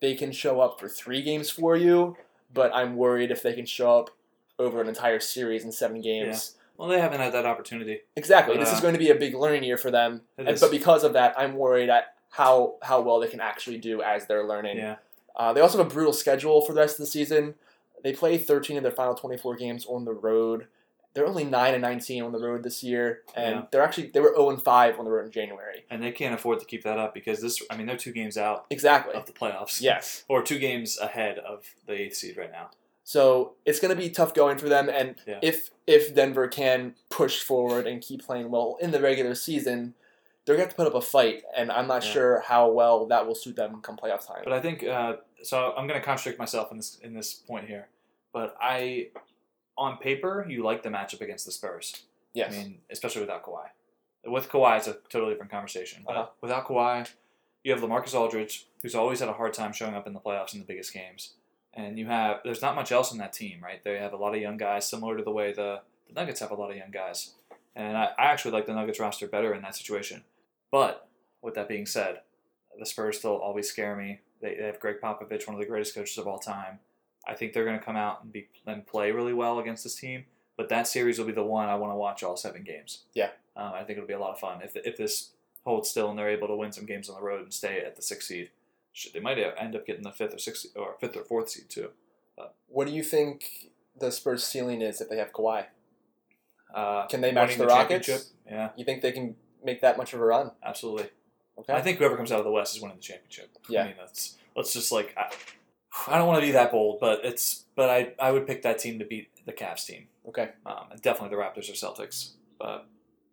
[0.00, 2.16] They can show up for three games for you,
[2.52, 4.10] but I'm worried if they can show up
[4.58, 6.56] over an entire series in seven games.
[6.76, 8.00] Well, they haven't had that opportunity.
[8.16, 8.56] Exactly.
[8.56, 10.22] But, this is uh, going to be a big learning year for them.
[10.36, 14.02] And, but because of that, I'm worried at how how well they can actually do
[14.02, 14.78] as they're learning.
[14.78, 14.96] Yeah.
[15.36, 17.54] Uh, they also have a brutal schedule for the rest of the season.
[18.02, 20.66] They play 13 of their final 24 games on the road.
[21.14, 23.62] They're only 9 and 19 on the road this year, and Yeah.
[23.70, 25.84] they're actually they were 0 and 5 on the road in January.
[25.90, 27.62] And they can't afford to keep that up because this.
[27.70, 29.14] I mean, they're two games out Exactly.
[29.14, 29.80] of the playoffs.
[29.80, 30.24] Yes.
[30.28, 32.70] Or two games ahead of the eighth seed right now.
[33.04, 35.38] So it's going to be tough going for them, and Yeah.
[35.42, 39.94] if if Denver can push forward and keep playing well in the regular season,
[40.44, 42.10] they're gonna have to put up a fight, and I'm not Yeah.
[42.12, 44.40] sure how well that will suit them come playoff time.
[44.42, 45.74] But I think uh, so.
[45.76, 47.88] I'm going to contradict myself in this in this point here.
[48.32, 49.08] But I,
[49.76, 52.04] on paper, you like the matchup against the Spurs.
[52.32, 53.66] yes, I mean, especially without Kawhi.
[54.26, 56.02] With Kawhi, it's a totally different conversation.
[56.06, 56.28] But Uh-huh.
[56.40, 57.08] without Kawhi,
[57.62, 60.52] you have LaMarcus Aldridge, who's always had a hard time showing up in the playoffs
[60.54, 61.34] in the biggest games.
[61.72, 63.82] And you have there's not much else in that team, right?
[63.82, 66.50] They have a lot of young guys, similar to the way the, the Nuggets have
[66.50, 67.34] a lot of young guys.
[67.76, 70.22] And I, I actually like the Nuggets roster better in that situation.
[70.70, 71.08] But
[71.42, 72.20] with that being said,
[72.78, 74.20] the Spurs still always scare me.
[74.40, 76.78] They, they have Gregg Popovich, one of the greatest coaches of all time.
[77.26, 79.94] I think they're going to come out and be and play really well against this
[79.94, 80.24] team.
[80.56, 83.00] But that series will be the one I want to watch all seven games.
[83.14, 83.30] Yeah.
[83.56, 85.30] um, I think it'll be a lot of fun if if this
[85.64, 87.96] holds still and they're able to win some games on the road and stay at
[87.96, 88.50] the sixth seed.
[89.12, 91.90] They might end up getting the fifth or sixth or fifth or fourth seed too.
[92.68, 95.64] what do you think the Spurs' ceiling is if they have Kawhi?
[96.72, 98.32] Uh, Can they match winning the Rockets?
[98.46, 100.50] Yeah, You think they can make that much of a run?
[100.62, 101.08] absolutely.
[101.58, 103.50] Okay, I think whoever comes out of the West is winning the championship.
[103.68, 103.82] Yeah.
[103.82, 105.30] I mean, that's let's just like I,
[106.08, 108.78] I don't want to be that bold, but it's but I I would pick that
[108.78, 110.06] team to beat the Cavs team.
[110.28, 110.50] okay.
[110.66, 112.32] Um, definitely the Raptors or Celtics.
[112.58, 112.86] But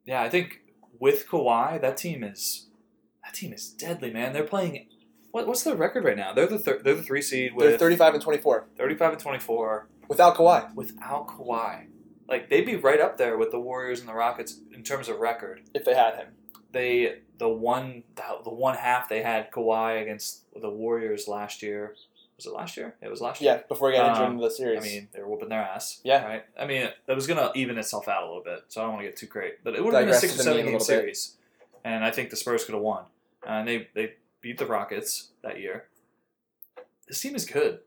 [0.05, 0.61] yeah, I think
[0.99, 2.67] with Kawhi, that team is
[3.23, 4.33] that team is deadly, man.
[4.33, 4.87] They're playing.
[5.31, 6.33] What, what's their record right now?
[6.33, 10.35] They're the thir- they're the three seed They're 35 and 24 35 and 24 without
[10.35, 10.75] Kawhi.
[10.75, 11.87] without Kawhi.
[12.27, 15.19] Like they'd be right up there with the Warriors and the Rockets in terms of
[15.19, 15.61] record.
[15.73, 16.27] If they had him,
[16.73, 21.95] They the one the one half they had Kawhi against the Warriors last year.
[22.45, 22.95] Was it last year?
[23.01, 23.53] It was last year.
[23.55, 24.79] yeah, before getting injured Um, into the series.
[24.83, 25.99] I mean, they were whooping their ass.
[26.03, 26.25] Yeah.
[26.25, 26.43] Right.
[26.59, 29.03] I mean, it was gonna even itself out a little bit, so I don't want
[29.05, 29.63] to get too great.
[29.63, 30.85] But it would have been a six or seven game little bit.
[30.85, 31.37] series,
[31.83, 33.03] and I think the Spurs could have won.
[33.45, 35.85] And they they beat the Rockets that year.
[37.07, 37.79] This team is good.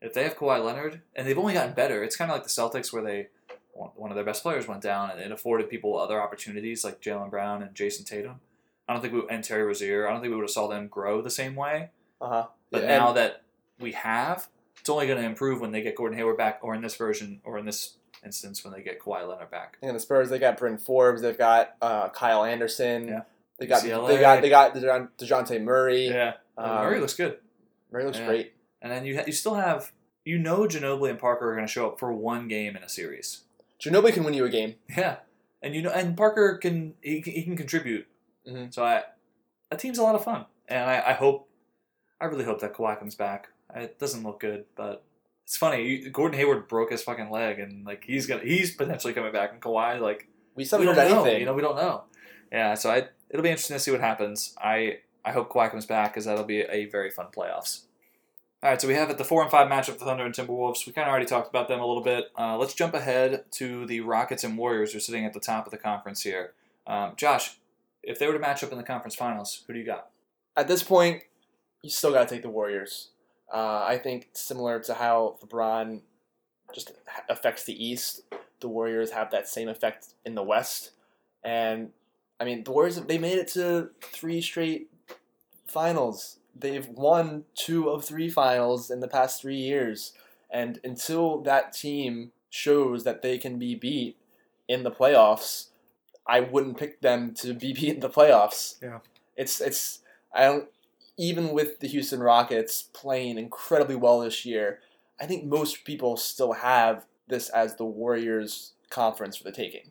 [0.00, 2.50] If they have Kawhi Leonard, and they've only gotten better, it's kind of like the
[2.50, 3.28] Celtics where they
[3.72, 7.00] one one of their best players went down, and it afforded people other opportunities like
[7.00, 8.40] Jaylen Brown and Jayson Tatum.
[8.88, 10.06] I don't think we and Terry Rozier.
[10.06, 11.90] I don't think we would have saw them grow the same way.
[12.20, 12.46] uh huh.
[12.70, 13.42] But now that
[13.80, 14.48] we have,
[14.80, 17.40] it's only going to improve when they get Gordon Hayward back, or in this version,
[17.44, 19.76] or in this instance, when they get Kawhi Leonard back.
[19.82, 23.20] and the Spurs, they got Bryn Forbes, they've got uh, Kyle Anderson, Yeah.
[23.58, 24.08] they got UCLA.
[24.08, 26.06] they got they got Dejounte Murray.
[26.08, 27.38] Yeah, Um, Murray looks good,
[27.92, 28.26] Murray looks Yeah.
[28.26, 28.52] great.
[28.82, 29.92] and then you ha- you still have
[30.24, 32.88] you know Ginobili and Parker are going to show up for one game in a
[32.88, 33.44] series.
[33.80, 34.74] Ginobili can win you a game.
[34.96, 35.16] Yeah,
[35.62, 38.06] and you know, and Parker can he, can- he can contribute.
[38.48, 38.72] Mhm.
[38.74, 39.04] So I,
[39.70, 41.48] that team's a lot of fun, and I, I hope,
[42.20, 43.48] I really hope that Kawhi comes back.
[43.76, 45.04] It doesn't look good, but
[45.44, 46.08] it's funny.
[46.08, 49.60] Gordon Hayward broke his fucking leg, and like he's gonna he's potentially coming back, and
[49.60, 50.28] Kawhi like.
[50.54, 51.22] We we don't know.
[51.22, 51.40] anything.
[51.40, 52.04] You know, we don't know.
[52.50, 54.54] Yeah, so I it'll be interesting to see what happens.
[54.58, 57.82] I I hope Kawhi comes back because that'll be a very fun playoffs.
[58.62, 60.86] All right, so we have it the four and five matchup: the Thunder and Timberwolves.
[60.86, 62.32] We kind of already talked about them a little bit.
[62.38, 65.66] Uh, let's jump ahead to the Rockets and Warriors, who are sitting at the top
[65.66, 66.54] of the conference here.
[66.86, 67.58] Um, Josh,
[68.02, 70.08] if they were to match up in the conference finals, who do you got?
[70.56, 71.24] At this point,
[71.82, 73.10] you still got to take the Warriors.
[73.52, 76.00] Uh, I think similar to how LeBron
[76.74, 76.92] just
[77.28, 78.22] affects the East,
[78.60, 80.90] the Warriors have that same effect in the West.
[81.44, 81.90] And
[82.40, 84.90] I mean, the Warriors they made it to three straight
[85.66, 86.38] finals.
[86.58, 90.12] They've won two of three finals in the past three years.
[90.50, 94.16] And until that team shows that they can be beat
[94.68, 95.68] in the playoffs,
[96.26, 98.82] I wouldn't pick them to be beat in the playoffs.
[98.82, 99.00] Yeah.
[99.36, 100.00] It's it's
[100.34, 100.68] I don't
[101.18, 104.80] even with the Houston Rockets playing incredibly well this year,
[105.20, 109.90] I think most people still have this as the Warriors conference for the taking.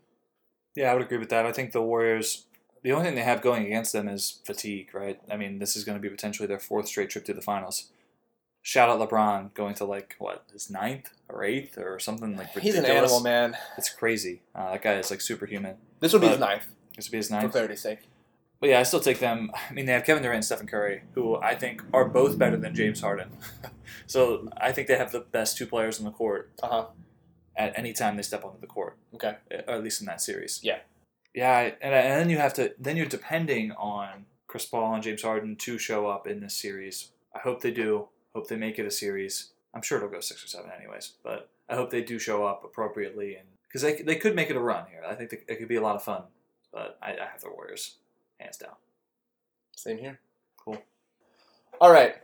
[0.75, 1.45] Yeah, I would agree with that.
[1.45, 2.45] I think the Warriors.
[2.83, 5.19] The only thing they have going against them is fatigue, right?
[5.31, 7.89] I mean, this is going to be potentially their fourth straight trip to the finals.
[8.61, 12.61] Shout out LeBron going to like what his ninth or eighth or something like that.
[12.61, 13.57] He's an animal, man.
[13.77, 14.41] It's crazy.
[14.53, 15.77] Uh, that guy is like superhuman.
[15.99, 17.43] This would be his ninth, This would be his ninth.
[17.45, 17.99] for clarity's sake.
[18.59, 19.51] But yeah, I still take them.
[19.69, 22.57] I mean, they have Kevin Durant and Stephen Curry, who I think are both better
[22.57, 23.29] than James Harden.
[24.07, 26.85] so I think they have the best two players on the court Uh huh.
[27.57, 28.97] at any time they step onto the court.
[29.13, 29.35] Okay.
[29.67, 30.61] or at least in that series.
[30.63, 30.79] Yeah.
[31.33, 35.21] Yeah, and, and then you have to then you're depending on Chris Paul and James
[35.21, 37.11] Harden to show up in this series.
[37.35, 38.07] I hope they do.
[38.33, 39.49] Hope they make it a series.
[39.73, 42.63] I'm sure it'll go six or seven anyways, but I hope they do show up
[42.63, 45.01] appropriately and because they, they could make it a run here.
[45.05, 46.23] I think they, it could be a lot of fun,
[46.71, 47.97] but I, I have the Warriors
[48.39, 48.73] hands down.
[49.75, 50.19] Same here.
[50.57, 50.77] Cool.
[51.79, 52.15] All right.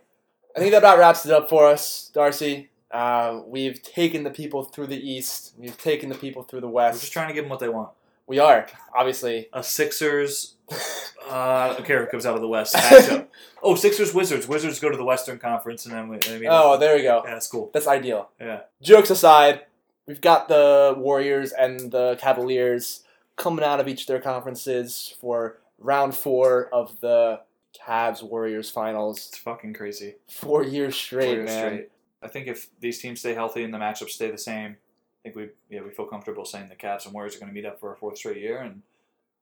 [0.56, 2.70] I think that about wraps it up for us, Darcy.
[2.90, 5.54] Uh, we've taken the people through the East.
[5.58, 6.96] We've taken the people through the West.
[6.98, 7.90] We're just trying to give them what they want.
[8.28, 9.48] we are, obviously.
[9.54, 10.56] A Sixers.
[11.30, 12.76] Uh, I don't care who comes out of the West.
[13.64, 14.48] Oh, Sixers Wizards.
[14.48, 16.18] Wizards go to the Western Conference, and then we.
[16.28, 17.22] I mean, oh, there we go.
[17.24, 17.70] yeah, that's cool.
[17.74, 18.30] That's ideal.
[18.40, 18.62] Yeah.
[18.82, 19.62] Jokes aside,
[20.08, 23.04] we've got the Warriors and the Cavaliers
[23.36, 27.42] coming out of each of their conferences for round four of the
[27.88, 29.18] Cavs Warriors finals.
[29.30, 30.16] It's fucking crazy.
[30.30, 31.68] Four years straight, Four years man.
[31.68, 31.90] straight.
[32.24, 35.36] I think if these teams stay healthy and the matchups stay the same, I think
[35.36, 37.80] we yeah we feel comfortable saying the Cavs and Warriors are going to meet up
[37.80, 38.82] for a fourth straight year, and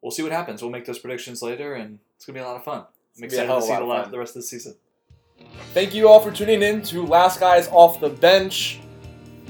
[0.02, 0.62] we'll see what happens.
[0.62, 2.80] We'll make those predictions later, and it's going to be a lot of fun.
[3.16, 4.76] I'm gonna be a excited to a see lot of the rest of the season.
[5.74, 8.80] Thank you all for tuning in to Last Guys Off the Bench.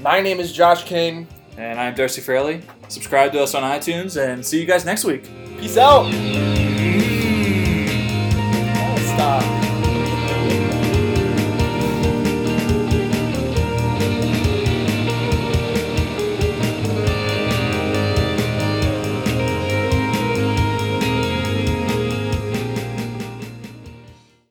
[0.00, 1.26] My name is Josh King.
[1.56, 2.62] And I'm Darcy Fairley.
[2.88, 5.24] Subscribe to us on iTunes, and see you guys next week.
[5.58, 6.59] Peace out.